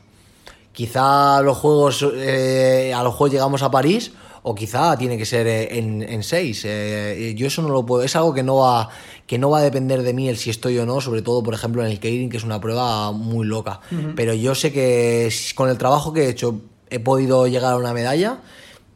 Quizá 0.74 1.42
los 1.42 1.58
juegos, 1.58 2.06
eh, 2.16 2.94
a 2.94 3.02
los 3.04 3.16
juegos 3.16 3.32
llegamos 3.32 3.62
a 3.62 3.72
París 3.72 4.12
o 4.42 4.54
quizá 4.54 4.98
tiene 4.98 5.18
que 5.18 5.26
ser 5.26 5.48
en, 5.48 6.02
en 6.02 6.22
seis. 6.22 6.64
yo 6.64 7.48
eso 7.48 7.62
no 7.62 7.70
lo 7.70 7.86
puedo, 7.86 8.04
es 8.04 8.14
algo 8.18 8.34
que 8.34 8.44
no 8.44 8.58
va 8.58 8.90
que 9.28 9.38
no 9.38 9.50
va 9.50 9.60
a 9.60 9.62
depender 9.62 10.04
de 10.04 10.14
mí 10.14 10.28
el 10.28 10.38
si 10.38 10.50
estoy 10.50 10.78
o 10.80 10.86
no, 10.86 11.00
sobre 11.00 11.22
todo, 11.22 11.42
por 11.44 11.54
ejemplo, 11.54 11.84
en 11.86 11.92
el 11.92 12.00
Keirin, 12.00 12.30
que 12.30 12.38
es 12.38 12.44
una 12.44 12.60
prueba 12.60 13.12
muy 13.12 13.48
loca. 13.48 13.80
Pero 14.16 14.34
yo 14.34 14.54
sé 14.54 14.72
que 14.72 15.32
con 15.56 15.70
el 15.70 15.78
trabajo 15.78 16.12
que 16.14 16.26
he 16.26 16.30
hecho 16.30 16.60
he 16.90 17.00
podido 17.00 17.48
llegar 17.48 17.74
a 17.74 17.78
una 17.78 17.94
medalla. 17.94 18.40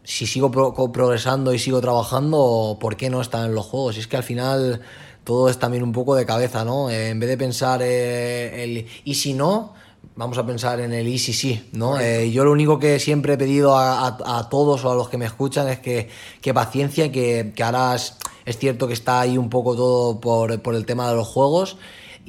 Si 0.03 0.25
sigo 0.25 0.51
progresando 0.51 1.53
y 1.53 1.59
sigo 1.59 1.81
trabajando, 1.81 2.77
¿por 2.79 2.95
qué 2.95 3.09
no 3.09 3.19
estar 3.19 3.45
en 3.45 3.55
los 3.55 3.65
juegos? 3.65 3.97
Y 3.97 4.01
es 4.01 4.07
que 4.07 4.15
al 4.15 4.23
final 4.23 4.81
todo 5.23 5.49
es 5.49 5.59
también 5.59 5.83
un 5.83 5.91
poco 5.91 6.15
de 6.15 6.25
cabeza, 6.25 6.63
¿no? 6.63 6.89
Eh, 6.89 7.09
en 7.09 7.19
vez 7.19 7.29
de 7.29 7.37
pensar 7.37 7.81
eh, 7.81 8.63
el 8.63 8.85
y 9.03 9.15
si 9.15 9.33
no, 9.33 9.73
vamos 10.17 10.37
a 10.37 10.45
pensar 10.45 10.81
en 10.81 10.91
el 10.91 11.07
y 11.07 11.17
sí, 11.17 11.69
¿no? 11.71 11.99
Eh, 11.99 12.29
yo 12.31 12.43
lo 12.43 12.51
único 12.51 12.79
que 12.79 12.99
siempre 12.99 13.33
he 13.33 13.37
pedido 13.37 13.77
a, 13.77 14.47
todos 14.49 14.83
o 14.83 14.91
a 14.91 14.95
los 14.95 15.07
que 15.07 15.17
me 15.17 15.25
escuchan 15.25 15.69
es 15.69 15.79
que, 15.79 16.09
que 16.41 16.53
paciencia, 16.53 17.11
que, 17.11 17.53
que 17.55 17.63
ahora 17.63 17.95
es, 17.95 18.15
es, 18.45 18.57
cierto 18.57 18.87
que 18.87 18.93
está 18.93 19.21
ahí 19.21 19.37
un 19.37 19.49
poco 19.49 19.75
todo 19.75 20.19
por, 20.19 20.59
por 20.61 20.75
el 20.75 20.85
tema 20.85 21.09
de 21.09 21.15
los 21.15 21.27
juegos 21.27 21.77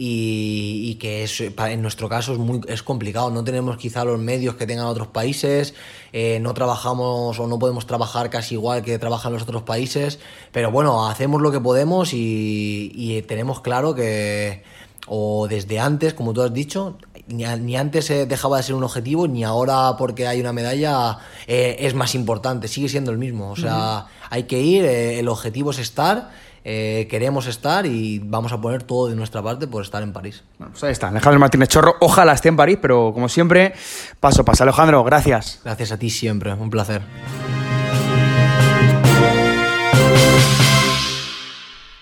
y, 0.00 0.95
que 1.00 1.25
es, 1.25 1.40
en 1.40 1.83
nuestro 1.83 2.09
caso 2.09 2.33
es, 2.33 2.38
muy, 2.38 2.61
es 2.68 2.83
complicado. 2.85 3.30
No 3.30 3.42
tenemos 3.42 3.76
quizá 3.76 4.04
los 4.04 4.18
medios 4.18 4.54
que 4.54 4.66
tengan 4.66 4.87
otros 4.87 5.09
países, 5.09 5.75
eh, 6.12 6.38
no 6.40 6.54
trabajamos 6.54 7.38
o 7.40 7.47
no 7.49 7.59
podemos 7.59 7.87
trabajar 7.87 8.30
casi 8.30 8.54
igual 8.54 8.83
que 8.83 8.99
trabajan 8.99 9.33
los 9.33 9.42
otros 9.42 9.64
países, 9.64 10.21
pero 10.52 10.71
bueno, 10.71 11.09
hacemos 11.09 11.42
lo 11.42 11.50
que 11.50 11.61
podemos 11.61 12.11
y, 12.12 13.25
tenemos 13.26 13.61
claro 13.61 13.95
que, 13.95 14.62
o 15.09 15.49
desde 15.49 15.80
antes, 15.80 16.14
como 16.14 16.33
tú 16.33 16.42
has 16.42 16.52
dicho, 16.54 16.97
ni, 17.29 17.45
ni 17.45 17.77
antes 17.77 18.09
dejaba 18.29 18.59
de 18.59 18.63
ser 18.63 18.75
un 18.75 18.85
objetivo, 18.85 19.29
ni 19.29 19.45
ahora 19.45 19.97
porque 19.97 20.27
hay 20.27 20.41
una 20.41 20.53
medalla 20.53 21.19
eh, 21.47 21.77
es 21.81 21.95
más 21.95 22.15
importante, 22.15 22.69
sigue 22.69 22.89
siendo 22.89 23.11
el 23.11 23.19
mismo. 23.19 23.51
O 23.51 23.57
sea, 23.57 24.07
hay 24.31 24.45
que 24.45 24.61
ir, 24.61 24.85
eh, 24.85 25.19
el 25.19 25.29
objetivo 25.29 25.71
es 25.71 25.79
estar 25.79 26.31
eh, 26.71 27.07
queremos 27.09 27.47
estar 27.47 27.87
y 27.87 28.19
vamos 28.19 28.53
a 28.53 28.61
poner 28.61 28.83
todo 28.83 29.09
de 29.09 29.17
nuestra 29.17 29.43
parte 29.43 29.67
por 29.67 29.83
estar 29.83 30.03
en 30.03 30.13
París. 30.13 30.45
Bueno, 30.59 30.73
pues 30.73 30.85
ahí 30.85 30.93
está, 30.93 31.09
Alejandro 31.09 31.41
Martínez 31.41 31.71
Chorro. 31.71 31.97
Ojalá 32.01 32.35
esté 32.35 32.51
en 32.51 32.57
París, 32.57 32.79
pero 32.83 33.13
como 33.15 33.31
siempre, 33.31 33.73
paso 34.21 34.45
paso. 34.45 34.65
Alejandro, 34.65 35.03
gracias. 35.03 35.61
Gracias 35.65 35.93
a 35.93 35.99
ti 35.99 36.11
siempre, 36.11 36.53
un 36.53 36.69
placer. 36.69 37.01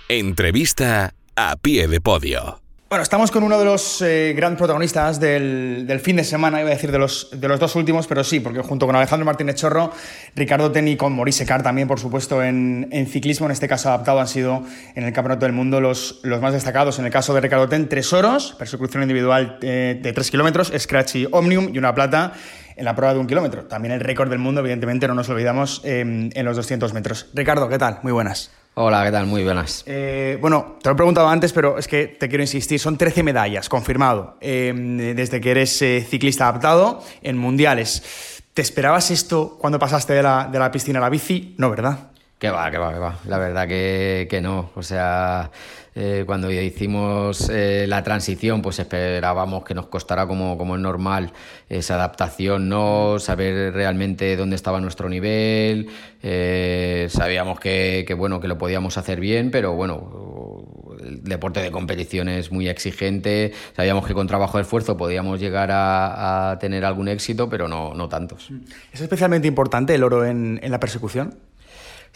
Entrevista 0.09 1.15
a 1.37 1.55
pie 1.57 1.87
de 1.87 2.01
podio. 2.01 2.66
Bueno, 2.89 3.03
estamos 3.03 3.33
con 3.33 3.43
uno 3.43 3.59
de 3.59 3.65
los 3.65 4.01
eh, 4.01 4.33
grandes 4.37 4.59
protagonistas 4.59 5.19
del, 5.19 6.01
fin 6.01 6.15
de 6.15 6.23
semana, 6.23 6.61
iba 6.61 6.71
a 6.71 6.73
decir 6.73 6.93
de 6.93 6.99
los, 7.01 7.31
dos 7.33 7.75
últimos, 7.75 8.07
pero 8.07 8.23
sí, 8.23 8.39
porque 8.39 8.61
junto 8.61 8.87
con 8.87 8.95
Alejandro 8.95 9.27
Martínez 9.27 9.57
Chorro, 9.57 9.91
Ricardo 10.37 10.71
Teni 10.71 10.97
con 10.97 11.13
Maurice 11.17 11.45
Carr 11.45 11.65
también, 11.65 11.89
por 11.89 11.99
supuesto, 11.99 12.45
en, 12.45 12.89
ciclismo, 13.11 13.47
en 13.47 13.51
este 13.51 13.67
caso 13.67 13.89
adaptado, 13.89 14.21
han 14.21 14.29
sido 14.29 14.63
en 14.95 15.03
el 15.03 15.13
Campeonato 15.13 15.47
del 15.47 15.53
Mundo 15.53 15.81
los, 15.81 16.21
más 16.41 16.53
destacados. 16.53 17.01
En 17.01 17.07
el 17.07 17.11
caso 17.11 17.35
de 17.35 17.41
Ricardo 17.41 17.69
Ten, 17.69 17.89
tres 17.89 18.13
oros, 18.13 18.55
persecución 18.57 19.03
individual 19.03 19.59
eh, 19.63 19.99
de 20.01 20.13
tres 20.13 20.31
kilómetros, 20.31 20.73
Scratch 20.79 21.17
y 21.17 21.29
Omnium, 21.33 21.75
y 21.75 21.79
una 21.79 21.93
plata 21.93 22.35
en 22.77 22.85
la 22.85 22.95
prueba 22.95 23.15
de 23.15 23.19
un 23.19 23.27
kilómetro. 23.27 23.65
También 23.65 23.95
el 23.95 24.01
récord 24.01 24.31
del 24.31 24.39
mundo, 24.39 24.61
evidentemente, 24.61 25.09
no 25.09 25.15
nos 25.15 25.29
olvidamos, 25.29 25.81
en 25.83 26.31
los 26.45 26.55
200 26.55 26.95
metros. 26.95 27.27
Ricardo, 27.35 27.69
¿qué 27.69 27.79
tal? 27.79 27.99
Muy 28.05 28.13
buenas. 28.13 28.53
Hola, 28.79 29.03
¿qué 29.05 29.11
tal? 29.11 29.25
Muy 29.25 29.43
buenas. 29.43 29.85
Eh, 29.87 30.37
bueno, 30.39 30.77
te 30.83 30.91
lo 30.91 30.93
he 30.93 30.97
preguntado 30.97 31.27
antes, 31.29 31.51
pero 31.55 31.79
es 31.79 31.89
que 31.89 32.09
te 32.09 32.29
quiero 32.29 32.45
insistir. 32.45 32.79
Son 32.79 32.99
13 32.99 33.23
medallas, 33.23 33.71
confirmado, 33.71 34.37
eh, 34.43 34.71
desde 35.17 35.41
que 35.41 35.51
eres 35.51 35.81
eh, 35.81 36.07
ciclista 36.07 36.47
adaptado 36.47 37.03
en 37.23 37.39
mundiales. 37.39 38.43
¿Te 38.53 38.61
esperabas 38.61 39.11
esto 39.11 39.57
cuando 39.59 39.79
pasaste 39.79 40.13
de 40.13 40.23
la, 40.23 40.51
de 40.53 40.59
la 40.59 40.71
piscina 40.71 40.99
a 40.99 41.03
la 41.03 41.09
bici? 41.09 41.55
No, 41.57 41.71
¿verdad? 41.71 42.11
Que 42.39 42.51
va, 42.51 42.71
que 42.71 42.77
va, 42.77 42.93
que 42.93 42.99
va. 42.99 43.19
La 43.27 43.39
verdad 43.39 43.67
que, 43.67 44.27
que 44.29 44.43
no. 44.43 44.71
O 44.75 44.83
sea, 44.83 45.51
eh, 45.95 46.25
cuando 46.27 46.51
hicimos 46.53 47.49
eh, 47.49 47.87
la 47.89 48.03
transición, 48.03 48.61
pues 48.61 48.79
esperábamos 48.79 49.65
que 49.65 49.73
nos 49.73 49.87
costara 49.87 50.27
como, 50.27 50.59
como 50.59 50.77
es 50.77 50.83
normal 50.83 51.33
esa 51.71 51.95
adaptación, 51.95 52.69
¿no? 52.69 53.19
Saber 53.19 53.73
realmente 53.73 54.37
dónde 54.37 54.55
estaba 54.55 54.83
nuestro 54.83 55.09
nivel. 55.09 55.89
Eh, 56.23 57.07
sabíamos 57.09 57.59
que, 57.59 58.05
que, 58.07 58.13
bueno, 58.13 58.39
que 58.39 58.49
lo 58.49 58.59
podíamos 58.59 58.99
hacer 58.99 59.19
bien, 59.19 59.51
pero 59.51 59.73
bueno, 59.73 60.67
el 61.01 61.25
deporte 61.25 61.63
de 61.63 61.71
competición 61.71 62.29
es 62.29 62.53
muy 62.53 62.69
exigente. 62.69 63.55
Sabíamos 63.75 64.07
que 64.07 64.13
con 64.13 64.27
trabajo 64.27 64.59
de 64.59 64.63
esfuerzo 64.65 64.99
podíamos 64.99 65.41
llegar 65.41 65.71
a, 65.71 66.51
a 66.51 66.59
tener 66.59 66.85
algún 66.85 67.09
éxito, 67.09 67.49
pero 67.49 67.67
no, 67.67 67.95
no 67.95 68.11
tantos. 68.11 68.51
¿Es 68.93 69.01
especialmente 69.01 69.49
importante 69.49 69.95
el 69.95 70.05
oro 70.05 70.27
en, 70.27 70.61
en 70.63 70.71
la 70.71 70.79
persecución? 70.79 71.35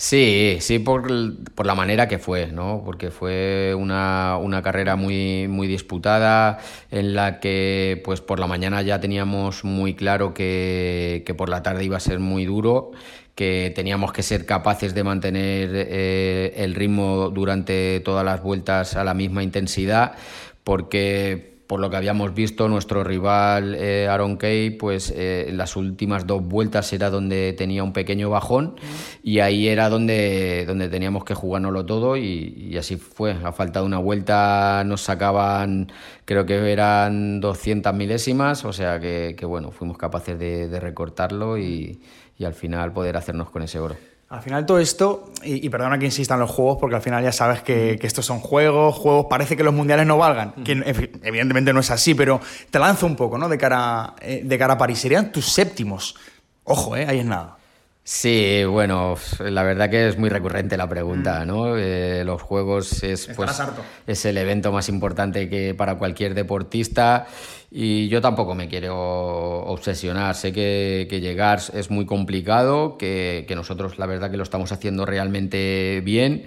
Sí, 0.01 0.57
sí, 0.63 0.79
por, 0.79 1.11
por, 1.55 1.67
la 1.67 1.75
manera 1.75 2.09
que 2.09 2.19
fue, 2.19 2.47
¿no? 2.47 2.81
Porque 2.87 3.11
fue 3.11 3.75
una, 3.77 4.39
una, 4.39 4.63
carrera 4.63 4.97
muy, 4.97 5.47
muy 5.47 5.69
disputada, 5.69 6.59
en 6.91 7.15
la 7.15 7.39
que 7.39 8.01
pues 8.03 8.23
por 8.23 8.41
la 8.41 8.47
mañana 8.47 8.81
ya 8.81 8.99
teníamos 8.99 9.63
muy 9.63 9.93
claro 9.95 10.33
que, 10.33 11.23
que 11.27 11.35
por 11.35 11.51
la 11.51 11.63
tarde 11.63 11.85
iba 11.85 11.99
a 11.99 12.01
ser 12.01 12.19
muy 12.19 12.47
duro, 12.47 12.93
que 13.35 13.73
teníamos 13.77 14.15
que 14.15 14.23
ser 14.23 14.47
capaces 14.47 14.95
de 14.95 15.05
mantener 15.05 15.69
eh, 15.75 16.55
el 16.57 16.75
ritmo 16.75 17.29
durante 17.29 18.01
todas 18.01 18.25
las 18.25 18.43
vueltas 18.43 18.97
a 18.97 19.05
la 19.05 19.13
misma 19.13 19.43
intensidad, 19.43 20.15
porque 20.65 21.50
por 21.71 21.79
lo 21.79 21.89
que 21.89 21.97
habíamos 21.97 22.35
visto, 22.35 22.69
nuestro 22.69 23.05
rival 23.05 23.77
eh, 23.77 24.09
Aaron 24.09 24.37
Kay, 24.37 24.71
pues 24.71 25.13
eh, 25.13 25.51
en 25.51 25.57
las 25.57 25.77
últimas 25.77 26.27
dos 26.27 26.43
vueltas 26.43 26.93
era 26.93 27.11
donde 27.11 27.53
tenía 27.53 27.85
un 27.85 27.93
pequeño 27.93 28.29
bajón 28.29 28.75
y 29.23 29.39
ahí 29.39 29.69
era 29.69 29.89
donde, 29.89 30.65
donde 30.67 30.89
teníamos 30.89 31.23
que 31.23 31.35
jugárnoslo 31.35 31.87
todo 31.87 32.17
y, 32.17 32.77
así 32.77 32.97
fue. 32.97 33.37
A 33.45 33.53
falta 33.53 33.79
de 33.79 33.87
una 33.87 33.99
vuelta 33.99 34.83
nos 34.85 35.03
sacaban, 35.03 35.93
creo 36.25 36.45
que 36.45 36.73
eran 36.73 37.39
200 37.39 37.95
milésimas, 37.95 38.65
o 38.65 38.73
sea 38.73 38.99
que, 38.99 39.37
bueno, 39.45 39.71
fuimos 39.71 39.97
capaces 39.97 40.37
de, 40.37 40.81
recortarlo 40.81 41.57
y 41.57 42.01
al 42.45 42.55
final 42.55 42.93
poder 42.93 43.17
hacernos 43.17 43.49
con 43.49 43.63
ese 43.63 43.79
oro. 43.79 43.95
Al 44.31 44.43
final 44.43 44.65
todo 44.65 44.79
esto, 44.79 45.33
y, 45.43 45.69
perdona 45.71 45.99
que 45.99 46.05
insista 46.05 46.35
en 46.35 46.41
los 46.41 46.51
juegos, 46.51 46.79
porque 46.79 46.95
al 46.95 47.03
final 47.03 47.21
ya 47.21 47.33
sabes 47.33 47.63
que, 47.63 47.99
estos 48.01 48.25
son 48.25 48.39
juegos, 48.39 48.95
juegos, 48.95 49.27
parece 49.29 49.57
que 49.57 49.65
los 49.65 49.75
mundiales 49.75 50.07
no 50.07 50.19
valgan, 50.19 50.53
que 50.65 50.73
evidentemente 51.25 51.73
no 51.73 51.81
es 51.81 51.91
así, 51.91 52.15
pero 52.15 52.41
te 52.71 52.79
lanzo 52.79 53.07
un 53.07 53.17
poco, 53.17 53.39
¿no? 53.39 53.49
De 53.49 53.59
cara, 53.59 54.15
eh, 54.21 54.43
de 54.45 54.57
cara 54.57 54.75
a 54.75 54.79
París. 54.79 55.01
Serían 55.01 55.33
tus 55.33 55.47
séptimos. 55.47 56.15
Ojo, 56.63 56.97
¿eh? 56.97 57.07
Ahí 57.09 57.19
es 57.19 57.25
nada. 57.25 57.57
Sí, 58.13 58.65
bueno, 58.65 59.15
la 59.39 59.63
verdad 59.63 59.89
que 59.89 60.09
es 60.09 60.19
muy 60.19 60.31
recurrente 60.31 60.77
la 60.77 60.89
pregunta, 60.89 61.45
mm. 61.45 61.47
¿no? 61.47 61.77
Eh, 61.79 62.25
los 62.25 62.43
juegos 62.43 63.05
es, 63.05 63.29
pues, 63.37 63.63
es 64.05 64.25
el 64.25 64.37
evento 64.37 64.73
más 64.73 64.89
importante 64.89 65.49
que 65.49 65.75
para 65.75 65.97
cualquier 65.97 66.35
deportista 66.35 67.29
y 67.71 68.09
yo 68.09 68.21
tampoco 68.21 68.57
me 68.57 68.67
quiero 68.67 68.97
obsesionar. 68.97 70.35
Sé 70.35 70.53
que, 70.53 71.07
llegar 71.23 71.61
es 71.73 71.89
muy 71.89 72.05
complicado, 72.05 72.99
que, 72.99 73.45
que 73.47 73.55
nosotros 73.55 73.97
la 73.97 74.07
verdad 74.07 74.29
que 74.29 74.37
lo 74.37 74.43
estamos 74.43 74.73
haciendo 74.73 75.07
realmente 75.07 76.03
bien, 76.05 76.47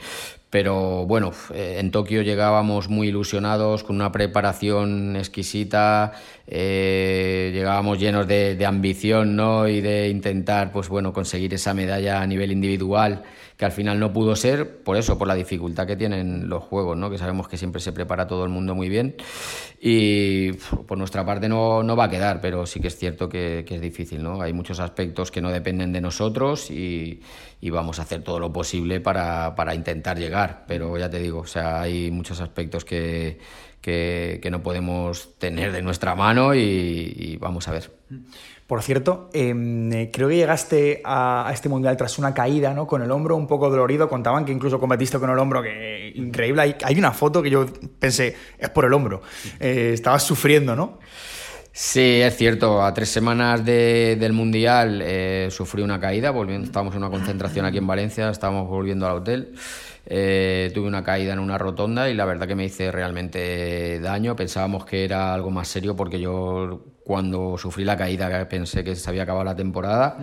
pero 0.53 1.07
bueno, 1.07 1.31
eh, 1.51 1.77
en 1.79 1.89
Tokio 1.89 2.21
llegábamos 2.21 2.87
muy 2.87 3.07
ilusionados, 3.07 3.83
con 3.83 3.95
una 3.95 4.11
preparación 4.11 5.15
exquisita, 5.15 6.11
eh, 6.45 7.51
llegábamos 7.53 7.99
llenos 7.99 8.27
de, 8.27 8.65
ambición 8.65 9.35
¿no? 9.35 9.67
y 9.67 9.81
de 9.81 10.09
intentar 10.09 10.71
pues, 10.71 10.89
bueno, 10.89 11.13
conseguir 11.13 11.53
esa 11.53 11.73
medalla 11.73 12.21
a 12.21 12.27
nivel 12.27 12.51
individual, 12.51 13.23
que 13.57 13.65
al 13.65 13.71
final 13.71 13.99
no 13.99 14.11
pudo 14.11 14.35
ser, 14.35 14.81
por 14.83 14.97
eso, 14.97 15.17
por 15.17 15.27
la 15.27 15.35
dificultad 15.35 15.87
que 15.87 15.95
tienen 15.95 16.49
los 16.49 16.63
juegos, 16.63 16.97
¿no? 16.97 17.09
que 17.09 17.17
sabemos 17.17 17.47
que 17.47 17.57
siempre 17.57 17.81
se 17.81 17.93
prepara 17.93 18.27
todo 18.27 18.43
el 18.43 18.49
mundo 18.49 18.75
muy 18.75 18.89
bien. 18.89 19.15
Y 19.79 20.53
por 20.53 20.97
nuestra 20.97 21.25
parte 21.25 21.47
no, 21.49 21.83
no 21.83 21.95
va 21.95 22.05
a 22.05 22.09
quedar, 22.09 22.41
pero 22.41 22.65
sí 22.65 22.79
que 22.79 22.87
es 22.87 22.97
cierto 22.97 23.29
que, 23.29 23.63
que 23.67 23.75
es 23.75 23.81
difícil. 23.81 24.23
¿no? 24.23 24.41
Hay 24.41 24.53
muchos 24.53 24.79
aspectos 24.79 25.31
que 25.31 25.41
no 25.41 25.51
dependen 25.51 25.91
de 25.91 26.01
nosotros 26.01 26.71
y 26.71 27.21
y 27.63 27.69
vamos 27.69 27.97
a 27.97 28.01
hacer 28.01 28.21
todo 28.23 28.39
lo 28.39 28.51
posible 28.51 28.99
para, 28.99 29.55
para, 29.55 29.73
intentar 29.73 30.19
llegar. 30.19 30.65
Pero 30.67 30.97
ya 30.97 31.09
te 31.09 31.17
digo, 31.17 31.39
o 31.39 31.47
sea, 31.47 31.79
hay 31.79 32.11
muchos 32.11 32.41
aspectos 32.41 32.83
que, 32.83 33.39
que, 33.83 34.39
que 34.41 34.49
no 34.49 34.63
podemos 34.63 35.37
tener 35.37 35.73
de 35.73 35.81
nuestra 35.81 36.15
mano 36.15 36.55
y, 36.55 37.37
vamos 37.41 37.67
a 37.67 37.73
ver. 37.73 37.91
Por 38.65 38.81
cierto, 38.81 39.29
em, 39.33 39.91
eh, 39.91 40.09
creo 40.11 40.29
que 40.29 40.37
llegaste 40.37 41.01
a, 41.03 41.51
este 41.53 41.67
mundial 41.67 41.97
tras 41.97 42.17
una 42.17 42.33
caída, 42.33 42.73
¿no? 42.73 42.87
Con 42.87 43.01
el 43.01 43.11
hombro 43.11 43.35
un 43.35 43.45
poco 43.45 43.69
dolorido. 43.69 44.07
Contaban 44.07 44.45
que 44.45 44.53
incluso 44.53 44.79
competiste 44.79 45.19
con 45.19 45.29
el 45.29 45.37
hombro, 45.37 45.61
que 45.61 46.13
increíble. 46.15 46.61
Hay, 46.61 46.75
hay 46.81 46.97
una 46.97 47.11
foto 47.11 47.43
que 47.43 47.49
yo 47.49 47.65
pensé, 47.99 48.37
es 48.57 48.69
por 48.69 48.85
el 48.85 48.93
hombro. 48.93 49.21
Eh, 49.59 49.91
estabas 49.93 50.23
sufriendo, 50.23 50.77
¿no? 50.77 50.99
Sí, 51.73 52.21
es 52.21 52.37
cierto. 52.37 52.81
A 52.81 52.93
tres 52.93 53.09
semanas 53.09 53.65
del 53.65 54.31
Mundial 54.31 55.01
eh, 55.03 55.49
sufrí 55.51 55.81
una 55.81 55.99
caída. 55.99 56.31
Volviendo, 56.31 56.65
estábamos 56.65 56.95
en 56.95 56.99
una 56.99 57.09
concentración 57.09 57.65
aquí 57.65 57.79
en 57.79 57.87
Valencia, 57.87 58.29
estábamos 58.29 58.69
volviendo 58.69 59.05
al 59.07 59.17
hotel. 59.17 59.55
Eh, 60.05 60.71
tuve 60.73 60.87
una 60.87 61.03
caída 61.03 61.31
en 61.33 61.39
una 61.39 61.57
rotonda 61.57 62.09
y 62.09 62.13
la 62.13 62.25
verdad 62.25 62.47
que 62.47 62.55
me 62.55 62.65
hice 62.65 62.91
realmente 62.91 63.99
daño. 63.99 64.35
Pensábamos 64.35 64.85
que 64.85 65.05
era 65.05 65.33
algo 65.33 65.49
más 65.49 65.67
serio 65.67 65.95
porque 65.95 66.19
yo 66.19 66.85
cuando 67.05 67.57
sufrí 67.57 67.83
la 67.83 67.97
caída 67.97 68.47
pensé 68.49 68.83
que 68.83 68.95
se 68.95 69.09
había 69.09 69.23
acabado 69.23 69.45
la 69.45 69.55
temporada. 69.55 70.17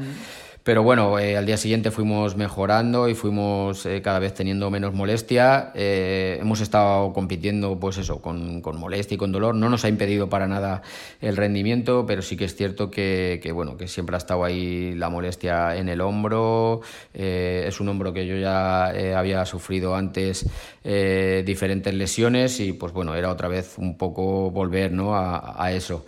Pero 0.62 0.83
bueno, 0.83 1.18
eh, 1.18 1.38
al 1.38 1.46
día 1.46 1.57
siguiente 1.57 1.90
fuimos 1.90 2.37
mejorando 2.37 3.09
y 3.09 3.14
fuimos 3.14 3.87
eh, 3.87 4.03
cada 4.03 4.18
vez 4.18 4.35
teniendo 4.35 4.70
menos 4.70 4.92
molestia. 4.92 5.73
Eh, 5.75 6.37
hemos 6.38 6.61
estado 6.61 7.14
compitiendo, 7.14 7.79
pues 7.81 7.96
eso, 7.96 8.20
con, 8.20 8.61
con, 8.61 8.79
molestia 8.79 9.14
y 9.14 9.18
con 9.18 9.33
dolor. 9.33 9.55
No 9.55 9.70
nos 9.70 9.87
ha 9.87 9.88
impedido 9.88 10.29
para 10.29 10.46
nada 10.49 10.83
el 11.23 11.38
rendimiento, 11.38 12.05
pero 12.07 12.20
sí 12.20 12.37
que 12.37 12.44
es 12.44 12.55
cierto 12.57 12.90
que, 12.90 13.40
que 13.42 13.53
bueno, 13.53 13.79
que 13.79 13.88
siempre 13.88 14.16
ha 14.16 14.18
estado 14.18 14.44
ahí 14.44 14.94
la 14.96 15.09
molestia 15.09 15.77
en 15.77 15.88
el 15.88 16.03
hombro. 16.03 16.83
es 17.14 17.81
un 17.81 17.88
hombro 17.88 18.12
que 18.12 18.27
yo 18.27 18.37
ya 18.37 18.88
había 19.18 19.46
sufrido 19.46 19.94
antes 19.94 20.46
diferentes 20.83 21.94
lesiones 21.94 22.61
y 22.61 22.73
pues 22.73 22.92
bueno, 22.92 23.14
era 23.14 23.31
otra 23.31 23.49
vez 23.49 23.79
un 23.79 23.96
poco 23.96 24.51
volver 24.51 24.92
¿no? 24.92 25.14
a, 25.14 25.62
a 25.62 25.73
eso. 25.73 26.05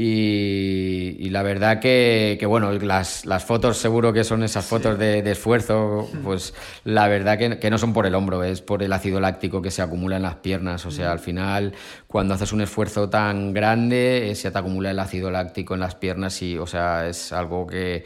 Y, 0.00 1.28
la 1.30 1.42
verdad 1.42 1.80
que, 1.80 2.38
bueno, 2.46 2.70
las, 2.70 3.26
las, 3.26 3.44
fotos 3.44 3.78
seguro 3.78 4.12
que 4.12 4.22
son 4.22 4.44
esas 4.44 4.64
fotos 4.64 4.96
de, 4.96 5.28
esfuerzo, 5.28 6.08
pues 6.22 6.54
la 6.84 7.08
verdad 7.08 7.36
que, 7.36 7.58
que, 7.58 7.68
no 7.68 7.78
son 7.78 7.92
por 7.92 8.06
el 8.06 8.14
hombro, 8.14 8.44
es 8.44 8.62
por 8.62 8.84
el 8.84 8.92
ácido 8.92 9.18
láctico 9.18 9.60
que 9.60 9.72
se 9.72 9.82
acumula 9.82 10.14
en 10.14 10.22
las 10.22 10.36
piernas. 10.36 10.86
O 10.86 10.92
sea, 10.92 11.10
al 11.10 11.18
final, 11.18 11.74
cuando 12.06 12.34
haces 12.34 12.52
un 12.52 12.60
esfuerzo 12.60 13.08
tan 13.08 13.52
grande, 13.52 14.30
eh, 14.30 14.36
se 14.36 14.52
te 14.52 14.58
acumula 14.58 14.92
el 14.92 15.00
ácido 15.00 15.32
láctico 15.32 15.74
en 15.74 15.80
las 15.80 15.96
piernas 15.96 16.40
y, 16.42 16.56
o 16.58 16.66
sea, 16.68 17.08
es 17.08 17.32
algo 17.32 17.66
que, 17.66 18.04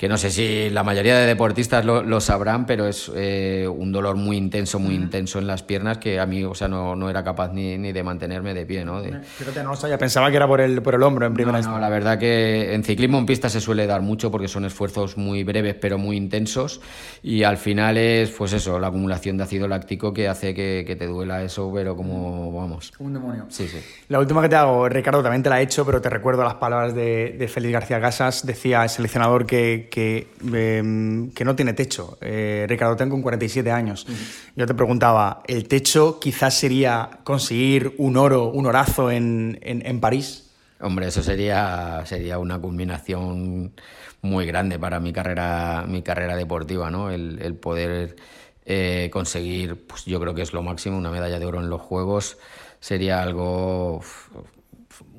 que 0.00 0.08
no 0.08 0.16
sé 0.16 0.30
si 0.30 0.70
la 0.70 0.82
mayoría 0.82 1.18
de 1.18 1.26
deportistas 1.26 1.84
lo, 1.84 2.20
sabrán, 2.22 2.64
pero 2.64 2.86
es 2.86 3.12
eh, 3.14 3.68
un 3.68 3.92
dolor 3.92 4.16
muy 4.16 4.38
intenso, 4.38 4.78
muy 4.78 4.94
intenso 4.94 5.38
en 5.38 5.46
las 5.46 5.62
piernas 5.62 5.98
que 5.98 6.18
a 6.18 6.24
mí, 6.24 6.42
o 6.42 6.54
sea, 6.54 6.68
no, 6.68 6.96
no 6.96 7.10
era 7.10 7.22
capaz 7.22 7.52
ni, 7.52 7.76
ni, 7.76 7.92
de 7.92 8.02
mantenerme 8.02 8.54
de 8.54 8.64
pie, 8.64 8.82
¿no? 8.82 9.02
Fíjate, 9.02 9.62
no 9.62 9.70
lo 9.70 9.76
sabía, 9.76 9.98
pensaba 9.98 10.30
que 10.30 10.36
era 10.36 10.46
por 10.46 10.62
el, 10.62 10.80
por 10.80 10.94
el 10.94 11.02
hombro 11.02 11.29
en 11.30 11.34
primera 11.34 11.60
no, 11.60 11.72
no, 11.72 11.78
la 11.78 11.88
verdad 11.88 12.18
que 12.18 12.74
en 12.74 12.84
ciclismo 12.84 13.18
en 13.18 13.26
pista 13.26 13.48
se 13.48 13.60
suele 13.60 13.86
dar 13.86 14.02
mucho 14.02 14.30
porque 14.30 14.48
son 14.48 14.64
esfuerzos 14.64 15.16
muy 15.16 15.44
breves 15.44 15.74
pero 15.74 15.98
muy 15.98 16.16
intensos 16.16 16.80
y 17.22 17.42
al 17.42 17.56
final 17.56 17.96
es, 17.96 18.30
pues 18.30 18.52
eso, 18.52 18.78
la 18.78 18.88
acumulación 18.88 19.36
de 19.36 19.44
ácido 19.44 19.68
láctico 19.68 20.12
que 20.12 20.28
hace 20.28 20.54
que, 20.54 20.84
que 20.86 20.96
te 20.96 21.06
duela 21.06 21.42
eso, 21.42 21.70
pero 21.74 21.96
como, 21.96 22.52
vamos... 22.52 22.92
Un 22.98 23.14
demonio. 23.14 23.46
Sí, 23.48 23.68
sí. 23.68 23.78
La 24.08 24.18
última 24.18 24.42
que 24.42 24.48
te 24.48 24.56
hago, 24.56 24.88
Ricardo, 24.88 25.22
también 25.22 25.42
te 25.42 25.50
la 25.50 25.60
he 25.60 25.64
hecho, 25.64 25.86
pero 25.86 26.00
te 26.00 26.10
recuerdo 26.10 26.44
las 26.44 26.54
palabras 26.54 26.94
de, 26.94 27.36
de 27.38 27.48
Félix 27.48 27.72
García 27.72 28.00
Casas, 28.00 28.44
decía 28.44 28.82
el 28.82 28.88
seleccionador 28.90 29.46
que 29.46 29.88
Em, 30.52 31.30
que, 31.30 31.44
no 31.44 31.54
tiene 31.54 31.72
techo. 31.72 32.18
Eh, 32.20 32.66
Ricardo, 32.68 32.96
tengo 32.96 33.14
un 33.14 33.22
47 33.22 33.70
años. 33.70 34.06
Yo 34.56 34.66
te 34.66 34.74
preguntaba, 34.74 35.42
¿el 35.46 35.68
techo 35.68 36.18
quizás 36.20 36.54
sería 36.54 37.10
conseguir 37.24 37.94
un 37.98 38.16
oro, 38.16 38.50
un 38.50 38.66
orazo 38.66 39.10
en, 39.10 39.58
en, 39.62 40.00
París? 40.00 40.49
Hombre, 40.80 41.08
eso 41.08 41.22
sería, 41.22 42.02
sería 42.06 42.38
una 42.38 42.58
culminación 42.58 43.74
muy 44.22 44.46
grande 44.46 44.78
para 44.78 44.98
mi 45.00 45.12
carrera, 45.12 45.84
mi 45.86 46.02
carrera 46.02 46.36
deportiva, 46.36 46.90
¿no? 46.90 47.10
El, 47.10 47.40
el 47.42 47.54
poder 47.54 48.16
eh, 48.64 49.10
conseguir, 49.12 49.86
pues 49.86 50.04
yo 50.06 50.20
creo 50.20 50.34
que 50.34 50.42
es 50.42 50.52
lo 50.52 50.62
máximo, 50.62 50.96
una 50.96 51.10
medalla 51.10 51.38
de 51.38 51.46
oro 51.46 51.60
en 51.60 51.68
los 51.70 51.80
Juegos 51.80 52.38
sería 52.80 53.22
algo 53.22 54.00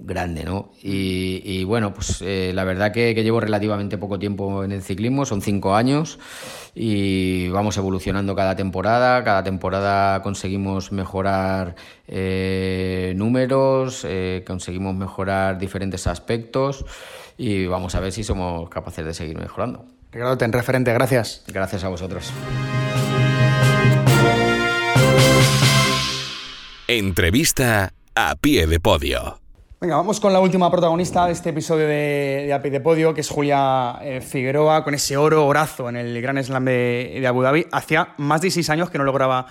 grande, 0.04 0.44
¿no? 0.44 0.72
Y, 0.82 1.64
bueno, 1.64 1.94
pues 1.94 2.22
eh, 2.22 2.52
la 2.54 2.64
verdad 2.64 2.92
que, 2.92 3.14
llevo 3.14 3.40
relativamente 3.40 3.98
poco 3.98 4.20
tiempo 4.20 4.64
en 4.64 4.72
el 4.72 4.82
ciclismo, 4.82 5.26
son 5.26 5.42
cinco 5.42 5.76
años 5.76 6.20
y 6.74 7.50
vamos 7.50 7.78
evolucionando 7.78 8.36
cada 8.36 8.56
temporada, 8.56 9.24
cada 9.24 9.44
temporada 9.44 10.22
conseguimos 10.22 10.92
mejorar 10.92 11.76
eh, 12.08 13.14
números, 13.16 14.06
eh, 14.08 14.44
conseguimos 14.46 14.96
mejorar 14.96 15.58
diferentes 15.58 16.08
aspectos 16.08 16.86
y 17.38 17.68
vamos 17.68 17.96
a 17.96 18.00
ver 18.00 18.12
si 18.12 18.24
somos 18.24 18.70
capaces 18.70 19.06
de 19.06 19.14
seguir 19.14 19.38
mejorando. 19.38 19.86
Ricardo, 20.12 20.38
ten 20.38 20.52
referente, 20.52 20.92
gracias. 20.94 21.44
Gracias 21.48 21.84
a 21.84 21.90
vosotros. 21.90 22.32
Entrevista 26.88 27.94
a 28.16 28.36
pie 28.36 28.68
de 28.68 28.80
podio. 28.82 29.41
Venga, 29.84 29.96
vamos 29.96 30.20
con 30.20 30.32
la 30.32 30.40
última 30.40 30.70
protagonista 30.70 31.26
de 31.26 31.32
este 31.32 31.50
episodio 31.50 31.88
de, 31.88 32.60
de 32.62 32.70
de 32.70 32.80
Podio, 32.82 33.16
que 33.16 33.22
es 33.22 33.30
Julia 33.30 33.98
eh, 34.04 34.22
Figueroa, 34.22 34.84
con 34.84 34.94
ese 34.94 35.18
oro 35.18 35.48
orazo 35.48 35.90
en 35.90 35.96
el 35.96 36.22
Gran 36.22 36.38
Slam 36.44 36.66
de, 36.66 37.18
de 37.20 37.26
Abu 37.26 37.42
Dhabi. 37.42 37.66
Hacía 37.72 38.14
más 38.18 38.42
de 38.42 38.52
seis 38.52 38.70
años 38.70 38.92
que 38.92 39.00
no 39.00 39.04
lograba 39.04 39.48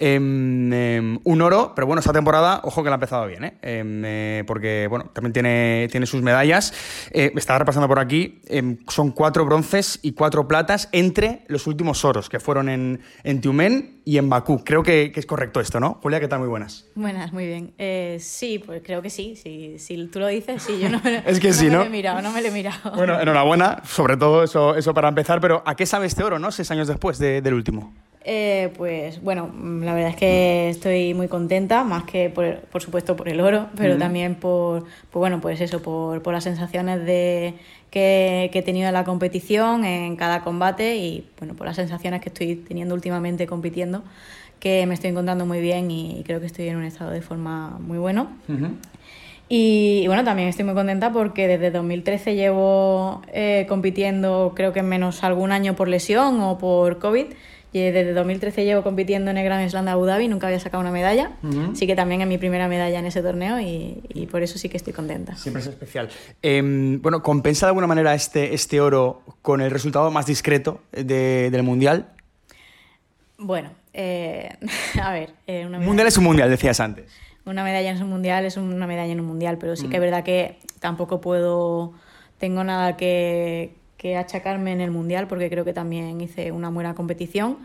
un 0.00 1.42
oro, 1.42 1.72
pero 1.74 1.86
bueno, 1.86 2.00
esta 2.00 2.12
temporada, 2.12 2.60
ojo 2.64 2.82
que 2.82 2.88
la 2.88 2.94
ha 2.94 2.96
empezado 2.96 3.26
bien, 3.26 3.44
¿eh? 3.44 3.54
Em, 3.60 4.02
eh, 4.04 4.44
porque 4.46 4.86
bueno, 4.88 5.10
también 5.12 5.32
tiene, 5.32 5.88
tiene 5.90 6.06
sus 6.06 6.22
medallas. 6.22 6.72
Eh, 7.10 7.32
estaba 7.36 7.58
repasando 7.58 7.86
por 7.86 7.98
aquí, 7.98 8.40
son 8.88 9.10
cuatro 9.10 9.44
bronces 9.44 9.98
y 10.02 10.12
cuatro 10.12 10.48
platas 10.48 10.88
entre 10.92 11.44
los 11.48 11.66
últimos 11.66 12.04
oros, 12.04 12.28
que 12.28 12.40
fueron 12.40 12.68
en, 12.68 13.00
en 13.24 13.40
Tiumen 13.40 14.00
y 14.04 14.16
en 14.16 14.30
Bakú. 14.30 14.64
Creo 14.64 14.82
que, 14.82 15.12
es 15.14 15.26
correcto 15.26 15.60
esto, 15.60 15.80
¿no? 15.80 15.98
Julia, 16.02 16.18
¿qué 16.18 16.28
tal? 16.28 16.38
Muy 16.38 16.48
buenas. 16.48 16.86
Buenas, 16.94 17.32
muy 17.32 17.46
bien. 17.46 17.74
sí, 18.20 18.58
pues 18.58 18.82
creo 18.82 19.02
que 19.02 19.10
sí. 19.10 19.36
Si, 19.36 19.78
si 19.78 20.06
tú 20.06 20.18
lo 20.18 20.28
dices, 20.28 20.62
sí, 20.62 20.78
yo 20.80 20.88
no 20.88 21.00
me, 21.04 21.22
es 21.26 21.40
que 21.40 21.52
sí, 21.52 21.66
¿no? 21.66 21.78
me 21.78 21.84
lo 21.84 21.86
he 21.86 21.90
mirado, 21.90 22.22
no 22.22 22.32
me 22.32 22.40
lo 22.40 22.48
he 22.48 22.50
mirado. 22.50 22.92
Bueno, 22.96 23.20
enhorabuena, 23.20 23.82
sobre 23.84 24.16
todo 24.16 24.42
eso, 24.44 24.74
eso 24.76 24.94
para 24.94 25.08
empezar, 25.08 25.40
pero 25.40 25.62
¿a 25.66 25.74
qué 25.74 25.84
sabe 25.84 26.06
este 26.06 26.24
oro, 26.24 26.38
no? 26.38 26.50
Seis 26.50 26.70
años 26.70 26.88
después 26.88 27.18
del 27.18 27.52
último. 27.52 27.92
Eh, 28.22 28.70
pues 28.76 29.22
bueno, 29.22 29.48
mm, 29.52 29.82
la 29.82 29.94
verdad 29.94 30.10
es 30.10 30.16
que 30.16 30.68
estoy 30.68 31.14
muy 31.14 31.28
contenta, 31.28 31.84
más 31.84 32.04
que 32.04 32.28
por, 32.28 32.58
por 32.60 32.82
supuesto 32.82 33.16
por 33.16 33.28
el 33.28 33.40
oro, 33.40 33.68
pero 33.76 33.96
también 33.96 34.34
por, 34.34 34.84
bueno, 35.12 35.40
pues 35.40 35.60
eso, 35.60 35.80
por, 35.80 36.22
por 36.22 36.34
las 36.34 36.44
sensaciones 36.44 37.04
de, 37.06 37.54
que, 37.90 38.50
que, 38.52 38.58
he 38.58 38.62
tenido 38.62 38.88
en 38.88 38.94
la 38.94 39.04
competición, 39.04 39.86
en 39.86 40.16
cada 40.16 40.42
combate 40.42 40.96
y 40.96 41.26
bueno, 41.38 41.54
por 41.54 41.66
las 41.66 41.76
sensaciones 41.76 42.20
que 42.20 42.28
estoy 42.28 42.56
teniendo 42.56 42.94
últimamente 42.94 43.46
compitiendo, 43.46 44.02
que 44.58 44.84
me 44.86 44.92
estoy 44.92 45.10
encontrando 45.10 45.46
muy 45.46 45.60
bien 45.62 45.90
y 45.90 46.22
creo 46.26 46.40
que 46.40 46.46
estoy 46.46 46.68
en 46.68 46.76
un 46.76 46.84
estado 46.84 47.10
de 47.12 47.22
forma 47.22 47.78
muy 47.78 47.96
bueno. 47.96 48.28
Y, 49.52 50.06
bueno, 50.06 50.22
también 50.22 50.46
estoy 50.46 50.64
muy 50.64 50.74
contenta 50.74 51.12
porque 51.12 51.48
desde 51.48 51.72
2013 51.72 52.36
llevo 52.36 53.22
eh, 53.32 53.66
compitiendo, 53.68 54.52
creo 54.54 54.72
que 54.72 54.82
menos 54.82 55.24
algún 55.24 55.50
año 55.50 55.74
por 55.74 55.88
lesión 55.88 56.40
o 56.40 56.56
por 56.56 57.00
COVID 57.00 57.26
desde 57.78 58.12
2013 58.12 58.64
llevo 58.64 58.82
compitiendo 58.82 59.30
en 59.30 59.38
el 59.38 59.44
Grand 59.44 59.68
Slam 59.70 59.84
de 59.84 59.92
Abu 59.92 60.04
Dhabi, 60.04 60.26
nunca 60.26 60.48
había 60.48 60.58
sacado 60.58 60.80
una 60.80 60.90
medalla. 60.90 61.32
Sí 61.74 61.86
que 61.86 61.94
también 61.94 62.20
es 62.20 62.26
mi 62.26 62.36
primera 62.36 62.66
medalla 62.66 62.98
en 62.98 63.06
ese 63.06 63.22
torneo 63.22 63.60
y, 63.60 64.28
por 64.30 64.42
eso 64.42 64.58
sí 64.58 64.68
que 64.68 64.76
estoy 64.76 64.92
contenta. 64.92 65.36
Siempre 65.36 65.62
es 65.62 65.68
especial. 65.68 66.08
Em, 66.42 67.00
bueno, 67.00 67.22
¿compensa 67.22 67.66
de 67.66 67.70
alguna 67.70 67.86
manera 67.86 68.14
este, 68.14 68.54
este 68.54 68.80
oro 68.80 69.22
con 69.42 69.60
el 69.60 69.70
resultado 69.70 70.10
más 70.10 70.26
discreto 70.26 70.80
del 70.92 71.62
Mundial? 71.62 72.08
Bueno, 73.38 73.70
eh, 73.92 74.50
a 75.02 75.12
ver. 75.12 75.30
Eh, 75.46 75.64
una 75.66 75.78
mundial 75.78 76.06
es 76.08 76.16
un 76.18 76.24
mundial, 76.24 76.50
decías 76.50 76.80
antes. 76.80 77.12
Una 77.44 77.64
medalla 77.64 77.90
en 77.90 78.02
un 78.02 78.08
mundial 78.08 78.44
es 78.44 78.56
una 78.56 78.86
medalla 78.86 79.12
en 79.12 79.20
un 79.20 79.26
mundial, 79.26 79.58
pero 79.58 79.74
sí 79.74 79.88
que 79.88 79.96
es 79.96 80.00
verdad 80.00 80.22
que 80.22 80.58
tampoco 80.78 81.20
puedo. 81.20 81.94
Tengo 82.38 82.64
nada 82.64 82.96
que, 82.96 83.74
que 84.00 84.16
achacarme 84.16 84.72
en 84.72 84.80
el 84.80 84.90
Mundial 84.90 85.28
porque 85.28 85.50
creo 85.50 85.62
que 85.62 85.74
también 85.74 86.22
hice 86.22 86.52
una 86.52 86.70
buena 86.70 86.94
competición, 86.94 87.58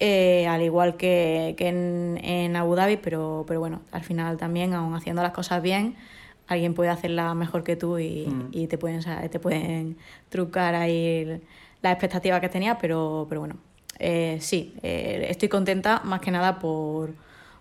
eh, 0.00 0.46
al 0.46 0.62
igual 0.62 0.96
que, 0.96 1.54
que 1.58 1.68
en, 1.68 2.18
en, 2.24 2.56
Abu 2.56 2.74
Dhabi, 2.76 2.96
pero, 2.96 3.44
pero 3.46 3.60
bueno, 3.60 3.82
al 3.92 4.02
final 4.02 4.38
también, 4.38 4.72
aún 4.72 4.94
haciendo 4.94 5.22
las 5.22 5.32
cosas 5.32 5.62
bien, 5.62 5.94
alguien 6.46 6.72
puede 6.72 6.88
hacerla 6.88 7.34
mejor 7.34 7.62
que 7.62 7.76
tú 7.76 7.98
y, 7.98 8.26
mm. 8.26 8.48
y 8.52 8.68
te, 8.68 8.78
pueden, 8.78 9.02
te 9.30 9.38
pueden 9.38 9.98
trucar 10.30 10.74
ahí 10.74 11.42
las 11.82 11.92
expectativas 11.92 12.40
que 12.40 12.48
tenía, 12.48 12.78
pero, 12.78 13.26
pero 13.28 13.42
bueno, 13.42 13.56
eh, 13.98 14.38
sí, 14.40 14.76
eh, 14.82 15.26
estoy 15.28 15.50
contenta 15.50 16.00
más 16.04 16.22
que 16.22 16.30
nada 16.30 16.58
por, 16.58 17.12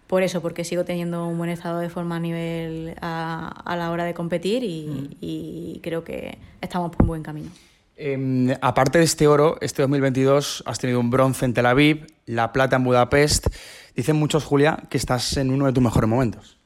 por 0.07 0.23
eso, 0.23 0.41
porque 0.41 0.63
sigo 0.63 0.85
teniendo 0.85 1.27
un 1.27 1.37
buen 1.37 1.49
estado 1.49 1.79
de 1.79 1.89
forma 1.89 2.15
a 2.15 2.19
nivel 2.21 2.95
a, 3.01 3.61
a 3.65 3.75
la 3.75 3.91
hora 3.91 4.05
de 4.05 4.13
competir 4.13 4.63
y, 4.63 4.87
mm. 4.87 5.17
y 5.19 5.79
creo 5.83 6.05
que 6.05 6.37
estamos 6.61 6.91
por 6.91 7.01
un 7.01 7.07
buen 7.07 7.21
camino. 7.21 7.49
Em, 7.97 8.53
aparte 8.61 8.99
de 8.99 9.05
este 9.05 9.27
oro, 9.27 9.57
este 9.61 9.81
2022 9.81 10.63
has 10.65 10.79
tenido 10.79 10.99
un 10.99 11.09
bronce 11.09 11.45
en 11.45 11.53
Tel 11.53 11.65
Aviv, 11.65 12.07
la 12.25 12.51
plata 12.51 12.75
en 12.75 12.83
Budapest. 12.83 13.47
Dicen 13.95 14.17
muchos, 14.17 14.43
Julia, 14.43 14.83
que 14.89 14.97
estás 14.97 15.37
en 15.37 15.49
uno 15.51 15.65
de 15.65 15.73
tus 15.73 15.81
mejores 15.83 16.09
momentos. 16.09 16.57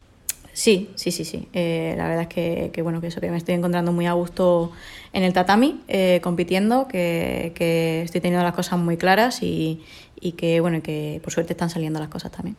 Sí, 0.54 0.90
sí, 0.96 1.12
sí, 1.12 1.24
sí. 1.24 1.48
Eh, 1.54 1.94
la 1.98 2.08
verdad 2.08 2.28
es 2.30 2.72
que, 2.74 2.82
bueno, 2.82 3.00
que 3.00 3.08
eso, 3.08 3.22
que 3.22 3.30
me 3.30 3.38
estoy 3.38 3.56
encontrando 3.56 3.94
muy 3.94 4.08
a 4.08 4.14
gusto 4.14 4.72
en 5.14 5.24
el 5.24 5.32
tatami, 5.32 5.82
eh, 5.88 6.20
compitiendo, 6.22 6.88
que, 6.88 7.54
que, 7.56 8.02
estoy 8.02 8.20
teniendo 8.20 8.44
las 8.44 8.56
cosas 8.56 8.80
muy 8.80 8.98
claras 8.98 9.42
y, 9.44 9.84
y 10.20 10.34
que, 10.34 10.60
bueno, 10.60 10.82
que 10.82 11.22
por 11.24 11.32
suerte 11.32 11.54
están 11.54 11.70
saliendo 11.70 12.00
las 12.00 12.10
cosas 12.10 12.32
también. 12.32 12.58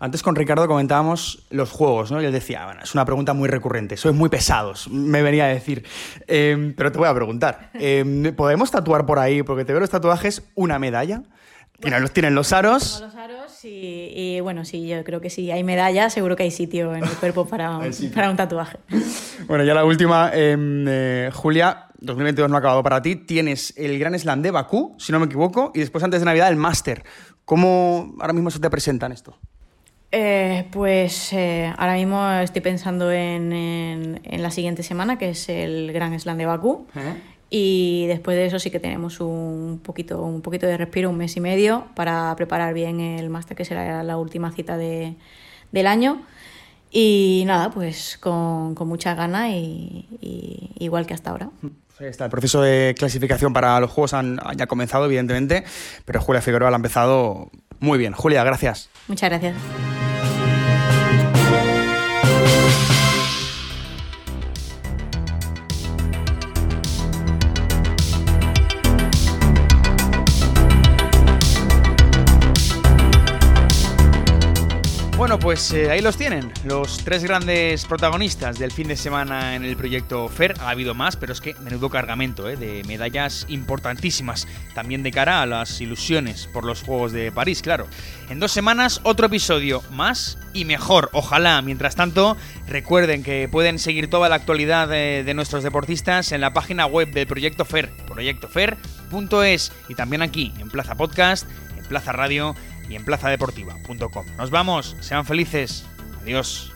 Antes 0.00 0.22
con 0.22 0.36
Ricardo 0.36 0.68
comentábamos 0.68 1.46
los 1.50 1.72
juegos, 1.72 2.12
¿no? 2.12 2.22
Y 2.22 2.24
él 2.24 2.32
decía, 2.32 2.64
bueno, 2.66 2.82
es 2.82 2.94
una 2.94 3.04
pregunta 3.04 3.32
muy 3.32 3.48
recurrente, 3.48 3.96
sois 3.96 4.14
muy 4.14 4.28
pesados, 4.28 4.88
me 4.88 5.22
venía 5.22 5.46
a 5.46 5.48
decir. 5.48 5.84
Em, 6.28 6.72
pero 6.74 6.92
te 6.92 6.98
voy 6.98 7.08
a 7.08 7.14
preguntar, 7.14 7.70
em, 7.74 8.34
¿podemos 8.36 8.70
tatuar 8.70 9.06
por 9.06 9.18
ahí? 9.18 9.42
Porque 9.42 9.64
te 9.64 9.72
veo 9.72 9.80
los 9.80 9.90
tatuajes, 9.90 10.42
una 10.54 10.78
medalla. 10.78 11.22
Bueno, 11.80 12.08
tienen 12.08 12.34
los 12.34 12.52
aros. 12.52 13.00
los 13.00 13.14
aros 13.14 13.64
y, 13.64 14.38
bueno, 14.40 14.64
sí, 14.64 14.86
yo 14.86 15.02
creo 15.04 15.20
que 15.20 15.30
si 15.30 15.50
hay 15.50 15.64
medalla, 15.64 16.10
seguro 16.10 16.36
que 16.36 16.44
hay 16.44 16.50
sitio 16.50 16.94
en 16.94 17.04
el 17.04 17.10
cuerpo 17.10 17.46
para, 17.46 17.80
para 18.14 18.30
un 18.30 18.36
tatuaje. 18.36 18.78
Bueno, 19.46 19.64
ya 19.64 19.74
la 19.74 19.84
última, 19.84 20.30
em, 20.32 20.84
eh, 20.88 21.30
Julia, 21.32 21.86
2022 21.98 22.50
no 22.50 22.56
ha 22.56 22.58
acabado 22.60 22.82
para 22.82 23.02
ti. 23.02 23.16
Tienes 23.16 23.74
el 23.76 23.98
Gran 23.98 24.16
Slam 24.18 24.42
de 24.42 24.50
Bakú, 24.52 24.94
si 24.98 25.12
no 25.12 25.18
me 25.18 25.26
equivoco, 25.26 25.72
y 25.74 25.80
después 25.80 26.04
antes 26.04 26.20
de 26.20 26.26
Navidad 26.26 26.48
el 26.48 26.56
Máster. 26.56 27.04
¿Cómo 27.44 28.14
ahora 28.20 28.32
mismo 28.32 28.50
se 28.50 28.60
te 28.60 28.70
presentan 28.70 29.12
esto? 29.12 29.38
Eh, 30.10 30.66
pues 30.70 31.32
eh, 31.34 31.72
ahora 31.76 31.94
mismo 31.94 32.30
estoy 32.40 32.62
pensando 32.62 33.12
en, 33.12 33.52
en, 33.52 34.42
la 34.42 34.50
siguiente 34.50 34.82
semana, 34.82 35.18
que 35.18 35.30
es 35.30 35.48
el 35.48 35.92
Gran 35.92 36.18
Slam 36.18 36.38
de 36.38 36.46
Bakú. 36.46 36.86
Y 37.50 38.06
después 38.08 38.36
de 38.36 38.46
eso 38.46 38.58
sí 38.58 38.70
que 38.70 38.80
tenemos 38.80 39.20
un 39.20 39.80
poquito, 39.82 40.22
un 40.22 40.42
poquito 40.42 40.66
de 40.66 40.76
respiro, 40.76 41.08
un 41.10 41.16
mes 41.16 41.36
y 41.36 41.40
medio, 41.40 41.86
para 41.94 42.34
preparar 42.36 42.74
bien 42.74 43.00
el 43.00 43.30
máster, 43.30 43.56
que 43.56 43.64
será 43.64 44.02
la 44.02 44.18
última 44.18 44.52
cita 44.52 44.76
de, 44.76 45.14
del 45.72 45.86
año. 45.86 46.22
Y 46.90 47.44
nada, 47.46 47.70
pues 47.70 48.16
con, 48.18 48.74
con 48.74 48.88
mucha 48.88 49.14
gana 49.14 49.50
y, 49.50 50.06
igual 50.78 51.06
que 51.06 51.14
hasta 51.14 51.30
ahora. 51.30 51.50
está, 52.00 52.24
el 52.24 52.30
proceso 52.30 52.62
de 52.62 52.94
clasificación 52.98 53.52
para 53.52 53.78
los 53.80 53.90
juegos 53.90 54.14
han, 54.14 54.40
ya 54.56 54.66
comenzado, 54.66 55.04
evidentemente, 55.04 55.64
pero 56.04 56.20
Julia 56.20 56.40
Figueroa 56.40 56.70
lo 56.70 56.76
ha 56.76 56.78
empezado 56.78 57.50
muy 57.80 57.98
bien. 57.98 58.12
Julia, 58.12 58.44
gracias. 58.44 58.88
Muchas 59.06 59.30
gracias. 59.30 59.56
Pues 75.40 75.72
eh, 75.72 75.90
ahí 75.90 76.02
los 76.02 76.16
tienen, 76.16 76.52
los 76.64 77.04
tres 77.04 77.22
grandes 77.22 77.84
protagonistas 77.84 78.58
del 78.58 78.72
fin 78.72 78.88
de 78.88 78.96
semana 78.96 79.54
en 79.54 79.64
el 79.64 79.76
proyecto 79.76 80.28
FER. 80.28 80.54
Ha 80.60 80.70
habido 80.70 80.94
más, 80.94 81.16
pero 81.16 81.32
es 81.32 81.40
que 81.40 81.54
menudo 81.62 81.88
cargamento 81.90 82.48
eh, 82.48 82.56
de 82.56 82.82
medallas 82.84 83.46
importantísimas, 83.48 84.48
también 84.74 85.02
de 85.04 85.12
cara 85.12 85.40
a 85.40 85.46
las 85.46 85.80
ilusiones 85.80 86.48
por 86.52 86.64
los 86.64 86.82
Juegos 86.82 87.12
de 87.12 87.30
París, 87.30 87.62
claro. 87.62 87.86
En 88.28 88.40
dos 88.40 88.50
semanas 88.50 89.00
otro 89.04 89.26
episodio 89.26 89.82
más 89.92 90.38
y 90.52 90.64
mejor, 90.64 91.08
ojalá. 91.12 91.62
Mientras 91.62 91.94
tanto, 91.94 92.36
recuerden 92.66 93.22
que 93.22 93.48
pueden 93.48 93.78
seguir 93.78 94.10
toda 94.10 94.28
la 94.28 94.34
actualidad 94.34 94.88
de, 94.88 95.22
de 95.24 95.34
nuestros 95.34 95.62
deportistas 95.62 96.32
en 96.32 96.40
la 96.40 96.52
página 96.52 96.86
web 96.86 97.12
del 97.12 97.28
proyecto 97.28 97.64
FER, 97.64 97.90
proyectofer.es 98.06 99.72
y 99.88 99.94
también 99.94 100.22
aquí 100.22 100.52
en 100.58 100.68
Plaza 100.68 100.96
Podcast, 100.96 101.48
en 101.78 101.84
Plaza 101.84 102.12
Radio 102.12 102.56
y 102.88 102.96
en 102.96 103.04
plazadeportiva.com. 103.04 104.26
Nos 104.36 104.50
vamos, 104.50 104.96
sean 105.00 105.24
felices. 105.24 105.86
Adiós. 106.22 106.72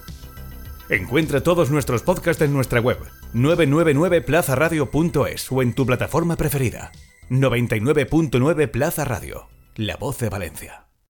Encuentra 0.88 1.42
todos 1.42 1.70
nuestros 1.70 2.02
podcasts 2.02 2.42
en 2.42 2.52
nuestra 2.52 2.80
web 2.80 2.98
999plazaradio.es 3.34 5.50
o 5.50 5.62
en 5.62 5.74
tu 5.74 5.86
plataforma 5.86 6.36
preferida. 6.36 6.92
99.9 7.30 8.70
Plaza 8.70 9.04
Radio, 9.04 9.48
la 9.76 9.96
voz 9.96 10.18
de 10.18 10.28
Valencia. 10.28 10.81